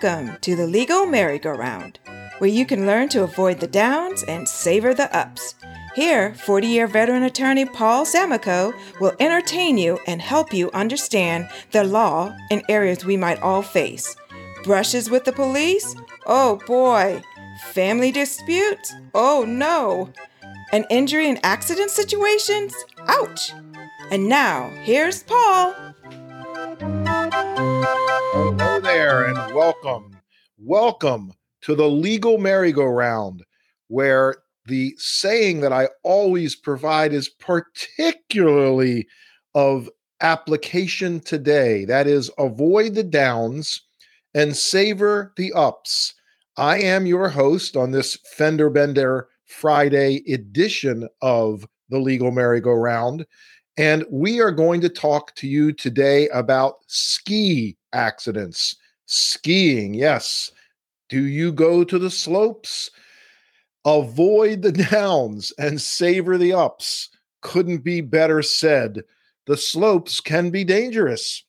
Welcome 0.00 0.36
to 0.42 0.54
the 0.54 0.66
Legal 0.66 1.06
Merry-Go-Round, 1.06 1.98
where 2.38 2.48
you 2.48 2.64
can 2.64 2.86
learn 2.86 3.08
to 3.08 3.24
avoid 3.24 3.58
the 3.58 3.66
downs 3.66 4.22
and 4.22 4.48
savor 4.48 4.94
the 4.94 5.12
ups. 5.16 5.56
Here, 5.96 6.34
40 6.34 6.68
year 6.68 6.86
veteran 6.86 7.24
attorney 7.24 7.64
Paul 7.64 8.04
Samakow 8.04 8.72
will 9.00 9.16
entertain 9.18 9.76
you 9.76 9.98
and 10.06 10.22
help 10.22 10.54
you 10.54 10.70
understand 10.70 11.48
the 11.72 11.82
law 11.82 12.32
in 12.48 12.62
areas 12.68 13.04
we 13.04 13.16
might 13.16 13.42
all 13.42 13.60
face. 13.60 14.14
Brushes 14.62 15.10
with 15.10 15.24
the 15.24 15.32
police? 15.32 15.96
Oh 16.26 16.60
boy. 16.64 17.20
Family 17.72 18.12
disputes? 18.12 18.94
Oh 19.14 19.44
no. 19.48 20.12
An 20.72 20.84
injury 20.90 21.28
and 21.28 21.40
accident 21.44 21.90
situations? 21.90 22.72
Ouch. 23.08 23.52
And 24.12 24.28
now, 24.28 24.70
here's 24.84 25.24
Paul. 25.24 25.74
There 28.88 29.26
and 29.26 29.54
welcome. 29.54 30.16
Welcome 30.56 31.34
to 31.60 31.74
the 31.74 31.86
legal 31.86 32.38
merry-go-round, 32.38 33.44
where 33.88 34.36
the 34.64 34.94
saying 34.96 35.60
that 35.60 35.74
I 35.74 35.90
always 36.04 36.56
provide 36.56 37.12
is 37.12 37.28
particularly 37.28 39.06
of 39.54 39.90
application 40.22 41.20
today. 41.20 41.84
That 41.84 42.06
is, 42.06 42.30
avoid 42.38 42.94
the 42.94 43.02
downs 43.04 43.78
and 44.32 44.56
savor 44.56 45.34
the 45.36 45.52
ups. 45.52 46.14
I 46.56 46.78
am 46.78 47.04
your 47.04 47.28
host 47.28 47.76
on 47.76 47.90
this 47.90 48.16
Fender 48.36 48.70
Bender 48.70 49.28
Friday 49.44 50.22
edition 50.32 51.06
of 51.20 51.66
the 51.90 51.98
Legal 51.98 52.30
Merry-Go-Round. 52.30 53.26
And 53.76 54.06
we 54.10 54.40
are 54.40 54.50
going 54.50 54.80
to 54.80 54.88
talk 54.88 55.34
to 55.34 55.46
you 55.46 55.72
today 55.72 56.30
about 56.30 56.76
ski 56.86 57.76
accidents. 57.92 58.76
Skiing, 59.06 59.94
yes. 59.94 60.52
Do 61.08 61.24
you 61.24 61.52
go 61.52 61.84
to 61.84 61.98
the 61.98 62.10
slopes? 62.10 62.90
Avoid 63.84 64.62
the 64.62 64.72
downs 64.90 65.52
and 65.58 65.80
savor 65.80 66.36
the 66.36 66.52
ups. 66.52 67.08
Couldn't 67.40 67.84
be 67.84 68.00
better 68.00 68.42
said. 68.42 69.02
The 69.46 69.56
slopes 69.56 70.20
can 70.20 70.50
be 70.50 70.64
dangerous. 70.64 71.44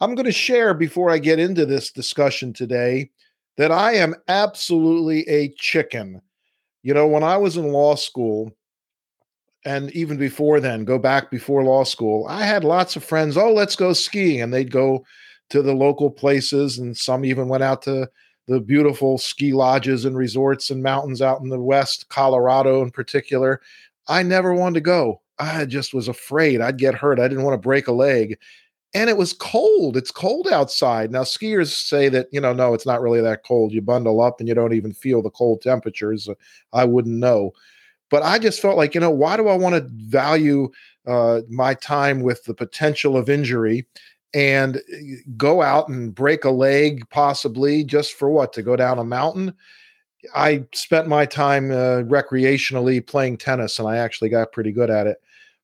I'm 0.00 0.14
going 0.14 0.26
to 0.26 0.32
share 0.32 0.74
before 0.74 1.10
I 1.10 1.18
get 1.18 1.38
into 1.38 1.66
this 1.66 1.90
discussion 1.90 2.52
today 2.52 3.10
that 3.56 3.70
I 3.70 3.92
am 3.94 4.14
absolutely 4.28 5.28
a 5.28 5.52
chicken. 5.56 6.20
You 6.82 6.94
know, 6.94 7.06
when 7.06 7.22
I 7.22 7.36
was 7.36 7.56
in 7.56 7.72
law 7.72 7.94
school, 7.94 8.52
and 9.64 9.90
even 9.92 10.16
before 10.16 10.60
then, 10.60 10.84
go 10.84 10.98
back 10.98 11.30
before 11.30 11.62
law 11.62 11.84
school, 11.84 12.26
I 12.28 12.44
had 12.44 12.64
lots 12.64 12.96
of 12.96 13.04
friends. 13.04 13.36
Oh, 13.36 13.52
let's 13.52 13.76
go 13.76 13.92
skiing. 13.92 14.40
And 14.40 14.52
they'd 14.52 14.70
go 14.70 15.04
to 15.50 15.62
the 15.62 15.74
local 15.74 16.10
places, 16.10 16.78
and 16.78 16.96
some 16.96 17.24
even 17.24 17.48
went 17.48 17.62
out 17.62 17.82
to 17.82 18.08
the 18.46 18.60
beautiful 18.60 19.18
ski 19.18 19.52
lodges 19.52 20.04
and 20.04 20.16
resorts 20.16 20.70
and 20.70 20.82
mountains 20.82 21.22
out 21.22 21.40
in 21.40 21.48
the 21.48 21.60
West, 21.60 22.08
Colorado 22.08 22.82
in 22.82 22.90
particular. 22.90 23.60
I 24.08 24.22
never 24.22 24.54
wanted 24.54 24.74
to 24.74 24.80
go. 24.80 25.20
I 25.38 25.64
just 25.66 25.94
was 25.94 26.08
afraid 26.08 26.60
I'd 26.60 26.78
get 26.78 26.94
hurt. 26.94 27.20
I 27.20 27.28
didn't 27.28 27.44
want 27.44 27.54
to 27.54 27.68
break 27.68 27.86
a 27.86 27.92
leg. 27.92 28.38
And 28.92 29.08
it 29.08 29.16
was 29.16 29.32
cold. 29.32 29.96
It's 29.96 30.10
cold 30.10 30.48
outside. 30.48 31.12
Now, 31.12 31.22
skiers 31.22 31.72
say 31.72 32.08
that, 32.08 32.26
you 32.32 32.40
know, 32.40 32.52
no, 32.52 32.74
it's 32.74 32.86
not 32.86 33.00
really 33.00 33.20
that 33.20 33.44
cold. 33.44 33.72
You 33.72 33.82
bundle 33.82 34.20
up 34.20 34.40
and 34.40 34.48
you 34.48 34.54
don't 34.54 34.74
even 34.74 34.92
feel 34.92 35.22
the 35.22 35.30
cold 35.30 35.62
temperatures. 35.62 36.28
I 36.72 36.84
wouldn't 36.84 37.16
know. 37.16 37.52
But 38.10 38.24
I 38.24 38.40
just 38.40 38.60
felt 38.60 38.76
like, 38.76 38.96
you 38.96 39.00
know, 39.00 39.10
why 39.10 39.36
do 39.36 39.46
I 39.46 39.56
want 39.56 39.76
to 39.76 39.88
value 39.92 40.70
uh, 41.06 41.42
my 41.48 41.74
time 41.74 42.20
with 42.20 42.42
the 42.44 42.54
potential 42.54 43.16
of 43.16 43.30
injury 43.30 43.86
and 44.34 44.76
uh, 44.76 44.80
go 45.36 45.62
out 45.62 45.88
and 45.88 46.14
break 46.14 46.44
a 46.44 46.50
leg 46.50 47.08
possibly 47.10 47.84
just 47.84 48.14
for 48.14 48.30
what? 48.30 48.52
To 48.54 48.62
go 48.62 48.76
down 48.76 48.98
a 48.98 49.04
mountain? 49.04 49.54
I 50.34 50.64
spent 50.72 51.08
my 51.08 51.24
time 51.26 51.70
uh, 51.70 52.02
recreationally 52.04 53.04
playing 53.06 53.38
tennis 53.38 53.78
and 53.78 53.88
I 53.88 53.96
actually 53.96 54.28
got 54.28 54.52
pretty 54.52 54.72
good 54.72 54.90
at 54.90 55.06
it 55.06 55.18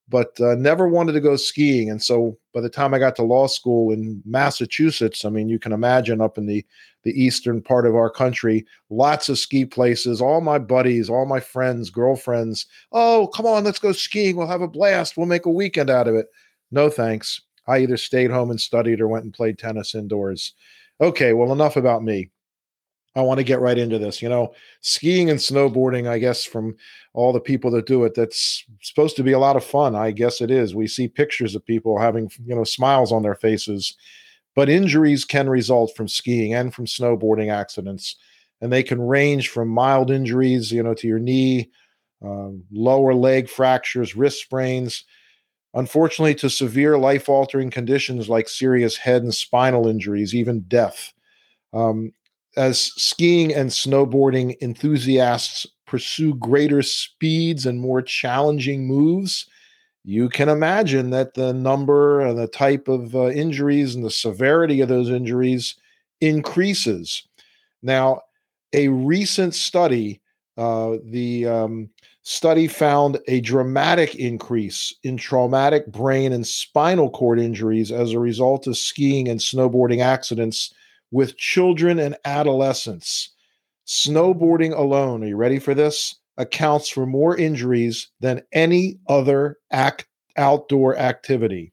but 0.08 0.40
uh, 0.40 0.54
never 0.54 0.88
wanted 0.88 1.12
to 1.12 1.20
go 1.20 1.36
skiing. 1.36 1.90
And 1.90 2.02
so 2.02 2.38
by 2.54 2.60
the 2.60 2.68
time 2.68 2.94
I 2.94 2.98
got 2.98 3.16
to 3.16 3.22
law 3.22 3.46
school 3.46 3.92
in 3.92 4.22
Massachusetts, 4.24 5.24
I 5.24 5.30
mean, 5.30 5.48
you 5.48 5.58
can 5.58 5.72
imagine 5.72 6.20
up 6.20 6.38
in 6.38 6.46
the 6.46 6.64
the 7.02 7.22
eastern 7.22 7.62
part 7.62 7.86
of 7.86 7.94
our 7.94 8.10
country, 8.10 8.66
lots 8.90 9.28
of 9.28 9.38
ski 9.38 9.64
places. 9.64 10.20
All 10.20 10.40
my 10.40 10.58
buddies, 10.58 11.08
all 11.08 11.24
my 11.24 11.38
friends, 11.38 11.88
girlfriends, 11.88 12.66
oh, 12.90 13.30
come 13.32 13.46
on, 13.46 13.62
let's 13.62 13.78
go 13.78 13.92
skiing. 13.92 14.34
We'll 14.34 14.48
have 14.48 14.60
a 14.60 14.66
blast. 14.66 15.16
We'll 15.16 15.26
make 15.26 15.46
a 15.46 15.50
weekend 15.50 15.88
out 15.88 16.08
of 16.08 16.16
it. 16.16 16.26
No 16.72 16.90
thanks. 16.90 17.42
I 17.66 17.78
either 17.78 17.96
stayed 17.96 18.30
home 18.30 18.50
and 18.50 18.60
studied 18.60 19.00
or 19.00 19.08
went 19.08 19.24
and 19.24 19.34
played 19.34 19.58
tennis 19.58 19.94
indoors. 19.94 20.54
Okay, 21.00 21.32
well, 21.32 21.52
enough 21.52 21.76
about 21.76 22.02
me. 22.02 22.30
I 23.16 23.22
want 23.22 23.38
to 23.38 23.44
get 23.44 23.60
right 23.60 23.78
into 23.78 23.98
this. 23.98 24.20
You 24.20 24.28
know, 24.28 24.54
skiing 24.82 25.30
and 25.30 25.38
snowboarding, 25.38 26.06
I 26.06 26.18
guess, 26.18 26.44
from 26.44 26.76
all 27.14 27.32
the 27.32 27.40
people 27.40 27.70
that 27.72 27.86
do 27.86 28.04
it, 28.04 28.14
that's 28.14 28.64
supposed 28.82 29.16
to 29.16 29.22
be 29.22 29.32
a 29.32 29.38
lot 29.38 29.56
of 29.56 29.64
fun. 29.64 29.94
I 29.94 30.10
guess 30.10 30.40
it 30.40 30.50
is. 30.50 30.74
We 30.74 30.86
see 30.86 31.08
pictures 31.08 31.54
of 31.54 31.64
people 31.64 31.98
having, 31.98 32.30
you 32.44 32.54
know, 32.54 32.64
smiles 32.64 33.12
on 33.12 33.22
their 33.22 33.34
faces, 33.34 33.96
but 34.54 34.68
injuries 34.68 35.24
can 35.24 35.48
result 35.48 35.96
from 35.96 36.08
skiing 36.08 36.54
and 36.54 36.74
from 36.74 36.84
snowboarding 36.84 37.50
accidents. 37.50 38.16
And 38.60 38.72
they 38.72 38.82
can 38.82 39.00
range 39.00 39.48
from 39.48 39.68
mild 39.68 40.10
injuries, 40.10 40.70
you 40.70 40.82
know, 40.82 40.94
to 40.94 41.06
your 41.06 41.18
knee, 41.18 41.70
uh, 42.24 42.50
lower 42.70 43.14
leg 43.14 43.48
fractures, 43.48 44.14
wrist 44.14 44.40
sprains, 44.40 45.04
unfortunately, 45.76 46.34
to 46.34 46.50
severe 46.50 46.98
life 46.98 47.28
altering 47.28 47.70
conditions 47.70 48.28
like 48.28 48.48
serious 48.48 48.96
head 48.96 49.22
and 49.22 49.34
spinal 49.34 49.86
injuries, 49.86 50.34
even 50.34 50.60
death. 50.62 51.12
Um, 51.72 52.12
as 52.56 52.80
skiing 52.96 53.54
and 53.54 53.70
snowboarding 53.70 54.56
enthusiasts 54.62 55.66
pursue 55.86 56.34
greater 56.34 56.82
speeds 56.82 57.66
and 57.66 57.78
more 57.78 58.02
challenging 58.02 58.86
moves, 58.86 59.46
you 60.04 60.28
can 60.28 60.48
imagine 60.48 61.10
that 61.10 61.34
the 61.34 61.52
number 61.52 62.20
and 62.20 62.38
the 62.38 62.48
type 62.48 62.88
of 62.88 63.14
uh, 63.14 63.28
injuries 63.28 63.94
and 63.94 64.04
the 64.04 64.10
severity 64.10 64.80
of 64.80 64.88
those 64.88 65.10
injuries 65.10 65.76
increases. 66.20 67.22
Now, 67.82 68.22
a 68.72 68.88
recent 68.88 69.54
study, 69.54 70.20
uh, 70.56 70.96
the 71.04 71.46
um, 71.46 71.90
study 72.28 72.66
found 72.66 73.20
a 73.28 73.40
dramatic 73.40 74.16
increase 74.16 74.92
in 75.04 75.16
traumatic 75.16 75.86
brain 75.86 76.32
and 76.32 76.44
spinal 76.44 77.08
cord 77.08 77.38
injuries 77.38 77.92
as 77.92 78.12
a 78.12 78.18
result 78.18 78.66
of 78.66 78.76
skiing 78.76 79.28
and 79.28 79.38
snowboarding 79.38 80.02
accidents 80.02 80.74
with 81.12 81.36
children 81.36 82.00
and 82.00 82.16
adolescents. 82.24 83.30
Snowboarding 83.86 84.76
alone, 84.76 85.22
are 85.22 85.28
you 85.28 85.36
ready 85.36 85.60
for 85.60 85.72
this? 85.72 86.16
Accounts 86.36 86.88
for 86.88 87.06
more 87.06 87.36
injuries 87.36 88.08
than 88.18 88.42
any 88.52 88.98
other 89.08 89.58
act, 89.70 90.08
outdoor 90.36 90.96
activity. 90.96 91.72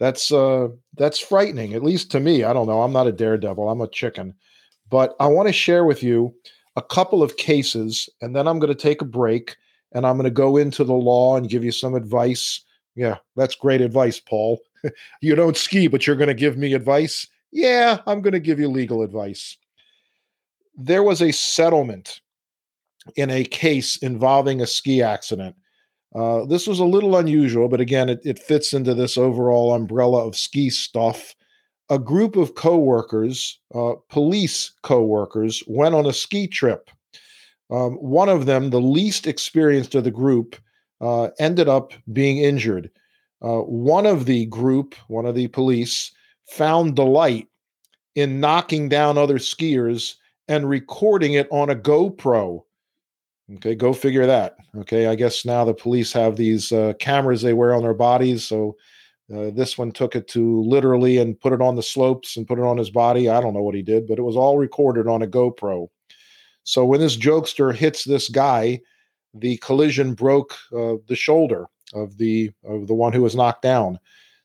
That's 0.00 0.32
uh 0.32 0.68
that's 0.96 1.18
frightening, 1.18 1.74
at 1.74 1.84
least 1.84 2.10
to 2.12 2.20
me. 2.20 2.44
I 2.44 2.54
don't 2.54 2.66
know. 2.66 2.80
I'm 2.80 2.94
not 2.94 3.08
a 3.08 3.12
daredevil. 3.12 3.68
I'm 3.68 3.82
a 3.82 3.88
chicken. 3.88 4.32
But 4.88 5.14
I 5.20 5.26
want 5.26 5.48
to 5.48 5.52
share 5.52 5.84
with 5.84 6.02
you 6.02 6.34
a 6.76 6.82
couple 6.82 7.22
of 7.22 7.36
cases, 7.36 8.08
and 8.22 8.34
then 8.34 8.48
I'm 8.48 8.58
going 8.58 8.74
to 8.74 8.82
take 8.82 9.02
a 9.02 9.04
break 9.04 9.54
and 9.94 10.06
I'm 10.06 10.16
going 10.16 10.24
to 10.24 10.30
go 10.30 10.56
into 10.56 10.84
the 10.84 10.92
law 10.92 11.36
and 11.36 11.48
give 11.48 11.64
you 11.64 11.72
some 11.72 11.94
advice. 11.94 12.62
Yeah, 12.94 13.16
that's 13.36 13.54
great 13.54 13.80
advice, 13.80 14.20
Paul. 14.20 14.60
you 15.20 15.34
don't 15.34 15.56
ski, 15.56 15.86
but 15.86 16.06
you're 16.06 16.16
going 16.16 16.28
to 16.28 16.34
give 16.34 16.56
me 16.56 16.74
advice. 16.74 17.26
Yeah, 17.52 17.98
I'm 18.06 18.22
going 18.22 18.32
to 18.32 18.40
give 18.40 18.58
you 18.58 18.68
legal 18.68 19.02
advice. 19.02 19.56
There 20.76 21.02
was 21.02 21.20
a 21.20 21.32
settlement 21.32 22.20
in 23.16 23.30
a 23.30 23.44
case 23.44 23.96
involving 23.98 24.60
a 24.60 24.66
ski 24.66 25.02
accident. 25.02 25.56
Uh, 26.14 26.44
this 26.44 26.66
was 26.66 26.78
a 26.78 26.84
little 26.84 27.16
unusual, 27.16 27.68
but 27.68 27.80
again, 27.80 28.08
it, 28.08 28.20
it 28.24 28.38
fits 28.38 28.72
into 28.72 28.94
this 28.94 29.16
overall 29.16 29.74
umbrella 29.74 30.26
of 30.26 30.36
ski 30.36 30.68
stuff. 30.70 31.34
A 31.90 31.98
group 31.98 32.36
of 32.36 32.54
coworkers, 32.54 33.58
uh, 33.74 33.94
police 34.08 34.72
coworkers, 34.82 35.62
went 35.66 35.94
on 35.94 36.06
a 36.06 36.12
ski 36.12 36.46
trip. 36.46 36.90
Um, 37.72 37.94
one 37.94 38.28
of 38.28 38.44
them, 38.44 38.68
the 38.68 38.80
least 38.80 39.26
experienced 39.26 39.94
of 39.94 40.04
the 40.04 40.10
group, 40.10 40.56
uh, 41.00 41.28
ended 41.38 41.68
up 41.68 41.92
being 42.12 42.38
injured. 42.38 42.90
Uh, 43.40 43.60
one 43.60 44.04
of 44.06 44.26
the 44.26 44.46
group, 44.46 44.94
one 45.08 45.24
of 45.24 45.34
the 45.34 45.48
police, 45.48 46.12
found 46.46 46.94
delight 46.94 47.48
in 48.14 48.40
knocking 48.40 48.88
down 48.88 49.16
other 49.16 49.38
skiers 49.38 50.16
and 50.48 50.68
recording 50.68 51.32
it 51.32 51.48
on 51.50 51.70
a 51.70 51.74
GoPro. 51.74 52.62
Okay, 53.54 53.74
go 53.74 53.92
figure 53.92 54.26
that. 54.26 54.56
Okay, 54.76 55.06
I 55.06 55.14
guess 55.14 55.44
now 55.44 55.64
the 55.64 55.74
police 55.74 56.12
have 56.12 56.36
these 56.36 56.72
uh, 56.72 56.92
cameras 56.98 57.40
they 57.40 57.54
wear 57.54 57.74
on 57.74 57.82
their 57.82 57.94
bodies. 57.94 58.44
So 58.44 58.76
uh, 59.34 59.50
this 59.50 59.78
one 59.78 59.92
took 59.92 60.14
it 60.14 60.28
to 60.28 60.62
literally 60.62 61.18
and 61.18 61.40
put 61.40 61.52
it 61.54 61.62
on 61.62 61.74
the 61.74 61.82
slopes 61.82 62.36
and 62.36 62.46
put 62.46 62.58
it 62.58 62.64
on 62.64 62.76
his 62.76 62.90
body. 62.90 63.30
I 63.30 63.40
don't 63.40 63.54
know 63.54 63.62
what 63.62 63.74
he 63.74 63.82
did, 63.82 64.06
but 64.06 64.18
it 64.18 64.22
was 64.22 64.36
all 64.36 64.58
recorded 64.58 65.08
on 65.08 65.22
a 65.22 65.26
GoPro. 65.26 65.88
So 66.64 66.84
when 66.84 67.00
this 67.00 67.16
jokester 67.16 67.74
hits 67.74 68.04
this 68.04 68.28
guy, 68.28 68.80
the 69.34 69.56
collision 69.58 70.14
broke 70.14 70.54
uh, 70.72 70.94
the 71.08 71.16
shoulder 71.16 71.66
of 71.94 72.16
the 72.18 72.50
of 72.64 72.86
the 72.86 72.94
one 72.94 73.12
who 73.12 73.22
was 73.22 73.36
knocked 73.36 73.62
down. 73.62 73.98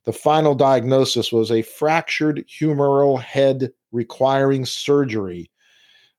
The 0.06 0.14
final 0.14 0.56
diagnosis 0.56 1.31
was 1.31 1.52
a 1.52 1.62
fractured 1.62 2.46
humeral 2.48 3.22
head 3.22 3.72
requiring 3.92 4.66
surgery. 4.66 5.52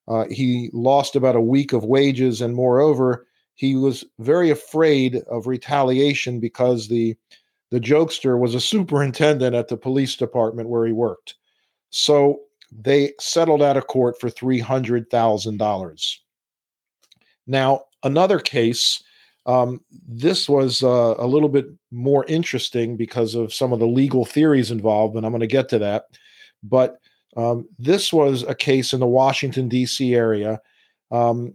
Uh, 0.07 0.25
he 0.31 0.71
lost 0.73 1.17
about 1.17 1.37
a 1.37 1.41
week 1.41 1.73
of 1.73 1.85
wages, 1.85 2.41
and 2.41 2.55
moreover, 2.55 3.27
he 3.55 3.75
was 3.75 4.05
very 4.19 4.51
afraid 4.51 5.17
of 5.31 5.47
retaliation 5.47 6.41
because 6.41 6.89
the 6.89 7.17
the 7.71 7.81
jokester 7.81 8.39
was 8.39 8.55
a 8.55 8.61
superintendent 8.61 9.55
at 9.55 9.69
the 9.69 9.77
police 9.77 10.17
department 10.17 10.69
where 10.69 10.87
he 10.87 10.93
worked. 10.93 11.35
So 11.91 12.41
they 12.71 13.13
settled 13.21 13.63
out 13.63 13.77
of 13.77 13.87
court 13.87 14.21
for 14.21 14.29
$300,000. 14.31 16.17
Now, 17.47 17.85
another 18.03 18.39
case, 18.39 19.03
um, 19.47 19.81
this 20.07 20.49
was 20.49 20.83
uh, 20.83 21.15
a 21.19 21.27
little 21.27 21.49
bit 21.49 21.67
more 21.91 22.25
interesting 22.27 22.97
because 22.97 23.35
of 23.35 23.55
some 23.55 23.73
of 23.73 23.79
the 23.79 23.87
legal 23.87 24.25
theories 24.25 24.71
involved, 24.71 25.17
and 25.17 25.25
I'm 25.25 25.33
going 25.33 25.41
to 25.41 25.47
get 25.47 25.69
to 25.71 25.79
that. 25.79 26.05
But 26.63 27.01
um, 27.37 27.69
this 27.79 28.13
was 28.13 28.43
a 28.43 28.55
case 28.55 28.93
in 28.93 29.01
the 29.01 29.07
Washington, 29.07 29.69
D.C. 29.69 30.15
area. 30.15 30.61
Um, 31.11 31.55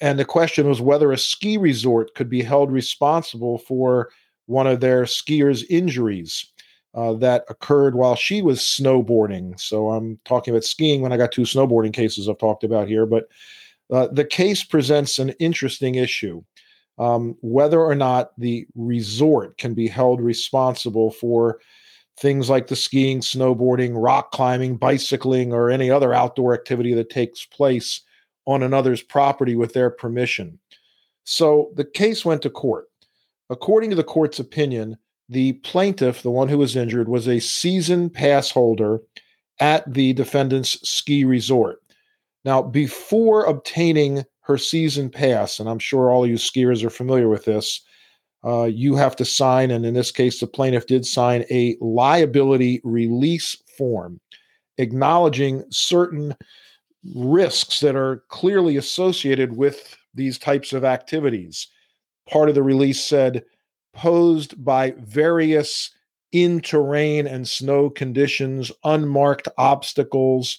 and 0.00 0.18
the 0.18 0.24
question 0.24 0.68
was 0.68 0.80
whether 0.80 1.10
a 1.10 1.18
ski 1.18 1.56
resort 1.56 2.14
could 2.14 2.28
be 2.28 2.42
held 2.42 2.70
responsible 2.70 3.58
for 3.58 4.10
one 4.46 4.68
of 4.68 4.80
their 4.80 5.02
skiers' 5.02 5.64
injuries 5.68 6.52
uh, 6.96 7.12
that 7.12 7.44
occurred 7.48 7.94
while 7.94 8.16
she 8.16 8.40
was 8.40 8.60
snowboarding. 8.60 9.58
So 9.60 9.90
I'm 9.90 10.18
talking 10.24 10.52
about 10.52 10.64
skiing 10.64 11.02
when 11.02 11.12
I 11.12 11.18
got 11.18 11.30
two 11.30 11.42
snowboarding 11.42 11.92
cases 11.92 12.28
I've 12.28 12.38
talked 12.38 12.64
about 12.64 12.88
here. 12.88 13.04
But 13.04 13.28
uh, 13.92 14.08
the 14.08 14.24
case 14.24 14.64
presents 14.64 15.18
an 15.18 15.30
interesting 15.38 15.96
issue. 15.96 16.42
Um, 16.98 17.36
whether 17.42 17.80
or 17.80 17.94
not 17.94 18.30
the 18.38 18.66
resort 18.74 19.58
can 19.58 19.74
be 19.74 19.86
held 19.86 20.22
responsible 20.22 21.10
for 21.10 21.60
things 22.18 22.48
like 22.48 22.68
the 22.68 22.76
skiing, 22.76 23.20
snowboarding, 23.20 23.92
rock 23.94 24.32
climbing, 24.32 24.78
bicycling, 24.78 25.52
or 25.52 25.68
any 25.68 25.90
other 25.90 26.14
outdoor 26.14 26.54
activity 26.54 26.94
that 26.94 27.10
takes 27.10 27.44
place 27.44 28.00
on 28.46 28.62
another's 28.62 29.02
property 29.02 29.54
with 29.56 29.74
their 29.74 29.90
permission. 29.90 30.58
So 31.24 31.72
the 31.74 31.84
case 31.84 32.24
went 32.24 32.40
to 32.42 32.50
court. 32.50 32.86
According 33.50 33.90
to 33.90 33.96
the 33.96 34.02
court's 34.02 34.38
opinion, 34.38 34.96
the 35.28 35.54
plaintiff, 35.54 36.22
the 36.22 36.30
one 36.30 36.48
who 36.48 36.58
was 36.58 36.76
injured, 36.76 37.08
was 37.08 37.26
a 37.26 37.40
season 37.40 38.08
pass 38.10 38.50
holder 38.50 39.00
at 39.60 39.92
the 39.92 40.12
defendant's 40.12 40.88
ski 40.88 41.24
resort. 41.24 41.82
Now, 42.44 42.62
before 42.62 43.44
obtaining 43.44 44.24
her 44.40 44.58
season 44.58 45.10
pass, 45.10 45.58
and 45.58 45.68
I'm 45.68 45.80
sure 45.80 46.10
all 46.10 46.26
you 46.26 46.36
skiers 46.36 46.84
are 46.84 46.90
familiar 46.90 47.28
with 47.28 47.44
this, 47.44 47.80
uh, 48.44 48.64
you 48.64 48.94
have 48.94 49.16
to 49.16 49.24
sign, 49.24 49.72
and 49.72 49.84
in 49.84 49.94
this 49.94 50.12
case, 50.12 50.38
the 50.38 50.46
plaintiff 50.46 50.86
did 50.86 51.04
sign 51.04 51.44
a 51.50 51.76
liability 51.80 52.80
release 52.84 53.56
form 53.76 54.20
acknowledging 54.78 55.64
certain 55.70 56.34
risks 57.14 57.80
that 57.80 57.96
are 57.96 58.24
clearly 58.28 58.76
associated 58.76 59.56
with 59.56 59.96
these 60.14 60.38
types 60.38 60.72
of 60.72 60.84
activities. 60.84 61.68
Part 62.28 62.48
of 62.48 62.54
the 62.54 62.62
release 62.62 63.02
said 63.02 63.44
posed 63.96 64.62
by 64.64 64.92
various 64.98 65.90
in 66.32 66.60
terrain 66.60 67.26
and 67.26 67.48
snow 67.48 67.88
conditions, 67.88 68.70
unmarked 68.84 69.48
obstacles, 69.58 70.58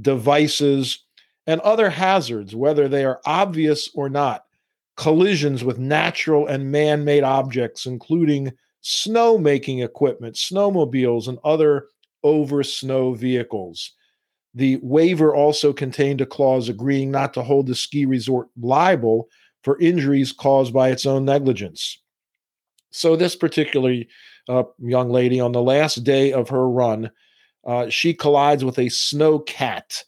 devices, 0.00 1.04
and 1.46 1.60
other 1.62 1.90
hazards, 1.90 2.54
whether 2.54 2.88
they 2.88 3.04
are 3.04 3.20
obvious 3.24 3.88
or 3.94 4.08
not, 4.08 4.44
collisions 4.96 5.64
with 5.64 5.78
natural 5.78 6.46
and 6.46 6.70
man 6.70 7.04
made 7.04 7.24
objects, 7.24 7.86
including 7.86 8.52
snow 8.80 9.38
making 9.38 9.80
equipment, 9.80 10.36
snowmobiles, 10.36 11.26
and 11.26 11.38
other 11.42 11.88
over 12.22 12.62
snow 12.62 13.14
vehicles. 13.14 13.92
The 14.54 14.78
waiver 14.82 15.34
also 15.34 15.72
contained 15.72 16.20
a 16.20 16.26
clause 16.26 16.68
agreeing 16.68 17.10
not 17.10 17.34
to 17.34 17.42
hold 17.42 17.66
the 17.66 17.74
ski 17.74 18.06
resort 18.06 18.48
liable 18.60 19.28
for 19.62 19.80
injuries 19.80 20.32
caused 20.32 20.72
by 20.72 20.90
its 20.90 21.06
own 21.06 21.24
negligence. 21.24 21.98
So, 22.94 23.16
this 23.16 23.34
particular 23.34 23.92
uh, 24.48 24.62
young 24.78 25.10
lady, 25.10 25.40
on 25.40 25.50
the 25.50 25.60
last 25.62 26.04
day 26.04 26.32
of 26.32 26.48
her 26.50 26.68
run, 26.68 27.10
uh, 27.66 27.88
she 27.88 28.14
collides 28.14 28.64
with 28.64 28.78
a 28.78 28.88
snow 28.88 29.40
cat. 29.40 30.04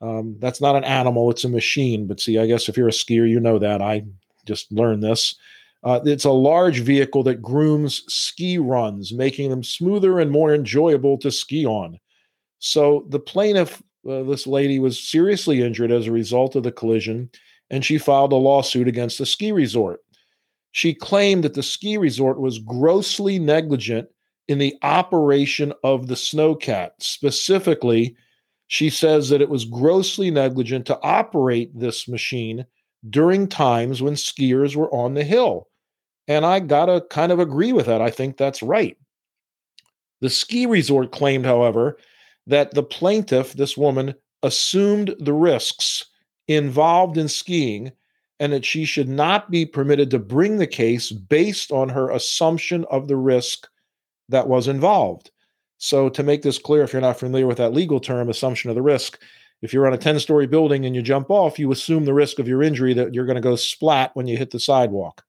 Um, 0.00 0.36
that's 0.38 0.60
not 0.60 0.74
an 0.74 0.84
animal, 0.84 1.30
it's 1.30 1.44
a 1.44 1.50
machine. 1.50 2.06
But 2.06 2.18
see, 2.18 2.38
I 2.38 2.46
guess 2.46 2.66
if 2.66 2.78
you're 2.78 2.88
a 2.88 2.92
skier, 2.92 3.28
you 3.28 3.40
know 3.40 3.58
that. 3.58 3.82
I 3.82 4.04
just 4.46 4.72
learned 4.72 5.02
this. 5.02 5.36
Uh, 5.84 6.00
it's 6.06 6.24
a 6.24 6.30
large 6.30 6.80
vehicle 6.80 7.22
that 7.24 7.42
grooms 7.42 8.04
ski 8.08 8.56
runs, 8.56 9.12
making 9.12 9.50
them 9.50 9.62
smoother 9.62 10.18
and 10.18 10.30
more 10.30 10.54
enjoyable 10.54 11.18
to 11.18 11.30
ski 11.30 11.66
on. 11.66 11.98
So 12.58 13.04
the 13.10 13.20
plaintiff, 13.20 13.82
uh, 14.08 14.22
this 14.22 14.46
lady, 14.46 14.78
was 14.78 14.98
seriously 14.98 15.60
injured 15.60 15.92
as 15.92 16.06
a 16.06 16.12
result 16.12 16.56
of 16.56 16.62
the 16.62 16.72
collision, 16.72 17.28
and 17.68 17.84
she 17.84 17.98
filed 17.98 18.32
a 18.32 18.36
lawsuit 18.36 18.88
against 18.88 19.18
the 19.18 19.26
ski 19.26 19.52
resort. 19.52 20.00
She 20.72 20.94
claimed 20.94 21.44
that 21.44 21.54
the 21.54 21.62
ski 21.62 21.96
resort 21.96 22.40
was 22.40 22.58
grossly 22.58 23.38
negligent 23.38 24.08
in 24.48 24.58
the 24.58 24.76
operation 24.82 25.72
of 25.84 26.06
the 26.06 26.14
snowcat. 26.14 26.90
Specifically, 27.00 28.16
she 28.68 28.90
says 28.90 29.28
that 29.28 29.40
it 29.40 29.48
was 29.48 29.64
grossly 29.64 30.30
negligent 30.30 30.86
to 30.86 31.00
operate 31.02 31.76
this 31.78 32.06
machine 32.08 32.64
during 33.08 33.48
times 33.48 34.02
when 34.02 34.14
skiers 34.14 34.76
were 34.76 34.92
on 34.94 35.14
the 35.14 35.24
hill. 35.24 35.68
And 36.28 36.46
I 36.46 36.60
got 36.60 36.86
to 36.86 37.00
kind 37.10 37.32
of 37.32 37.40
agree 37.40 37.72
with 37.72 37.86
that. 37.86 38.00
I 38.00 38.10
think 38.10 38.36
that's 38.36 38.62
right. 38.62 38.96
The 40.20 40.30
ski 40.30 40.66
resort 40.66 41.10
claimed, 41.10 41.46
however, 41.46 41.98
that 42.46 42.74
the 42.74 42.82
plaintiff, 42.82 43.54
this 43.54 43.76
woman, 43.76 44.14
assumed 44.42 45.14
the 45.18 45.32
risks 45.32 46.04
involved 46.46 47.16
in 47.16 47.28
skiing 47.28 47.92
and 48.40 48.54
that 48.54 48.64
she 48.64 48.86
should 48.86 49.08
not 49.08 49.50
be 49.50 49.66
permitted 49.66 50.10
to 50.10 50.18
bring 50.18 50.56
the 50.56 50.66
case 50.66 51.12
based 51.12 51.70
on 51.70 51.90
her 51.90 52.10
assumption 52.10 52.86
of 52.90 53.06
the 53.06 53.16
risk 53.16 53.68
that 54.30 54.48
was 54.48 54.66
involved. 54.66 55.30
So, 55.76 56.08
to 56.08 56.22
make 56.22 56.42
this 56.42 56.58
clear, 56.58 56.82
if 56.82 56.92
you're 56.92 57.02
not 57.02 57.20
familiar 57.20 57.46
with 57.46 57.58
that 57.58 57.74
legal 57.74 58.00
term, 58.00 58.28
assumption 58.28 58.70
of 58.70 58.76
the 58.76 58.82
risk, 58.82 59.20
if 59.62 59.72
you're 59.72 59.86
on 59.86 59.92
a 59.92 59.98
10 59.98 60.18
story 60.20 60.46
building 60.46 60.86
and 60.86 60.96
you 60.96 61.02
jump 61.02 61.30
off, 61.30 61.58
you 61.58 61.70
assume 61.70 62.04
the 62.04 62.14
risk 62.14 62.38
of 62.38 62.48
your 62.48 62.62
injury 62.62 62.94
that 62.94 63.14
you're 63.14 63.26
going 63.26 63.36
to 63.36 63.42
go 63.42 63.56
splat 63.56 64.10
when 64.14 64.26
you 64.26 64.36
hit 64.36 64.50
the 64.50 64.60
sidewalk. 64.60 65.22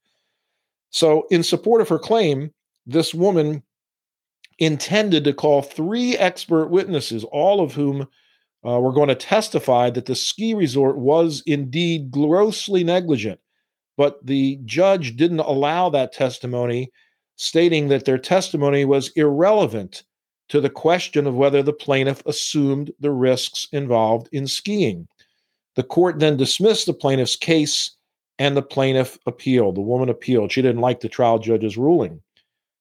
So, 0.89 1.27
in 1.29 1.43
support 1.43 1.81
of 1.81 1.89
her 1.89 1.99
claim, 1.99 2.53
this 2.85 3.13
woman 3.13 3.63
intended 4.57 5.25
to 5.25 5.33
call 5.33 5.61
three 5.61 6.15
expert 6.17 6.67
witnesses, 6.67 7.23
all 7.25 7.61
of 7.61 7.73
whom 7.73 8.07
uh, 8.65 8.79
were 8.79 8.93
going 8.93 9.09
to 9.09 9.15
testify 9.15 9.89
that 9.89 10.05
the 10.05 10.15
ski 10.15 10.53
resort 10.53 10.97
was 10.97 11.41
indeed 11.45 12.11
grossly 12.11 12.83
negligent. 12.83 13.39
But 13.97 14.25
the 14.25 14.59
judge 14.65 15.15
didn't 15.15 15.39
allow 15.39 15.89
that 15.89 16.13
testimony, 16.13 16.91
stating 17.35 17.87
that 17.89 18.05
their 18.05 18.17
testimony 18.17 18.85
was 18.85 19.09
irrelevant 19.15 20.03
to 20.49 20.61
the 20.61 20.69
question 20.69 21.27
of 21.27 21.35
whether 21.35 21.63
the 21.63 21.73
plaintiff 21.73 22.21
assumed 22.25 22.91
the 22.99 23.11
risks 23.11 23.67
involved 23.71 24.29
in 24.31 24.47
skiing. 24.47 25.07
The 25.75 25.83
court 25.83 26.19
then 26.19 26.37
dismissed 26.37 26.85
the 26.85 26.93
plaintiff's 26.93 27.35
case 27.35 27.91
and 28.37 28.57
the 28.57 28.61
plaintiff 28.61 29.17
appealed. 29.25 29.75
The 29.75 29.81
woman 29.81 30.09
appealed. 30.09 30.51
She 30.51 30.61
didn't 30.61 30.81
like 30.81 30.99
the 30.99 31.09
trial 31.09 31.39
judge's 31.39 31.77
ruling. 31.77 32.21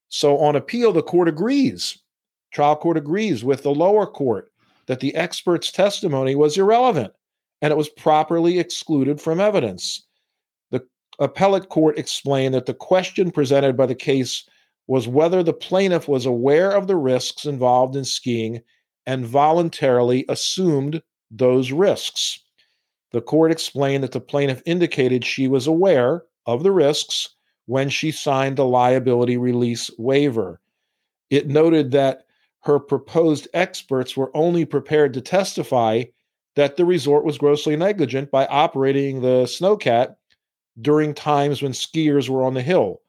So 0.09 0.37
on 0.39 0.55
appeal, 0.55 0.91
the 0.91 1.01
court 1.01 1.29
agrees. 1.29 1.97
Trial 2.51 2.75
court 2.75 2.97
agrees 2.97 3.43
with 3.43 3.63
the 3.63 3.73
lower 3.73 4.05
court 4.05 4.50
that 4.91 4.99
the 4.99 5.15
expert's 5.15 5.71
testimony 5.71 6.35
was 6.35 6.57
irrelevant 6.57 7.13
and 7.61 7.71
it 7.71 7.77
was 7.77 7.87
properly 7.87 8.59
excluded 8.59 9.21
from 9.21 9.39
evidence. 9.39 10.05
The 10.71 10.85
appellate 11.17 11.69
court 11.69 11.97
explained 11.97 12.53
that 12.55 12.65
the 12.65 12.73
question 12.73 13.31
presented 13.31 13.77
by 13.77 13.85
the 13.85 13.95
case 13.95 14.43
was 14.87 15.07
whether 15.07 15.43
the 15.43 15.53
plaintiff 15.53 16.09
was 16.09 16.25
aware 16.25 16.71
of 16.71 16.87
the 16.87 16.97
risks 16.97 17.45
involved 17.45 17.95
in 17.95 18.03
skiing 18.03 18.63
and 19.05 19.25
voluntarily 19.25 20.25
assumed 20.27 21.01
those 21.31 21.71
risks. 21.71 22.43
The 23.13 23.21
court 23.21 23.53
explained 23.53 24.03
that 24.03 24.11
the 24.11 24.19
plaintiff 24.19 24.61
indicated 24.65 25.23
she 25.23 25.47
was 25.47 25.67
aware 25.67 26.25
of 26.45 26.63
the 26.63 26.71
risks 26.73 27.29
when 27.65 27.87
she 27.87 28.11
signed 28.11 28.57
the 28.57 28.65
liability 28.65 29.37
release 29.37 29.89
waiver. 29.97 30.59
It 31.29 31.47
noted 31.47 31.91
that 31.91 32.25
her 32.61 32.79
proposed 32.79 33.47
experts 33.53 34.15
were 34.15 34.35
only 34.35 34.65
prepared 34.65 35.13
to 35.13 35.21
testify 35.21 36.03
that 36.55 36.77
the 36.77 36.85
resort 36.85 37.25
was 37.25 37.37
grossly 37.37 37.75
negligent 37.75 38.29
by 38.29 38.45
operating 38.47 39.21
the 39.21 39.43
snowcat 39.43 40.15
during 40.79 41.13
times 41.13 41.61
when 41.61 41.71
skiers 41.71 42.29
were 42.29 42.43
on 42.43 42.53
the 42.53 42.61
hill. 42.61 43.01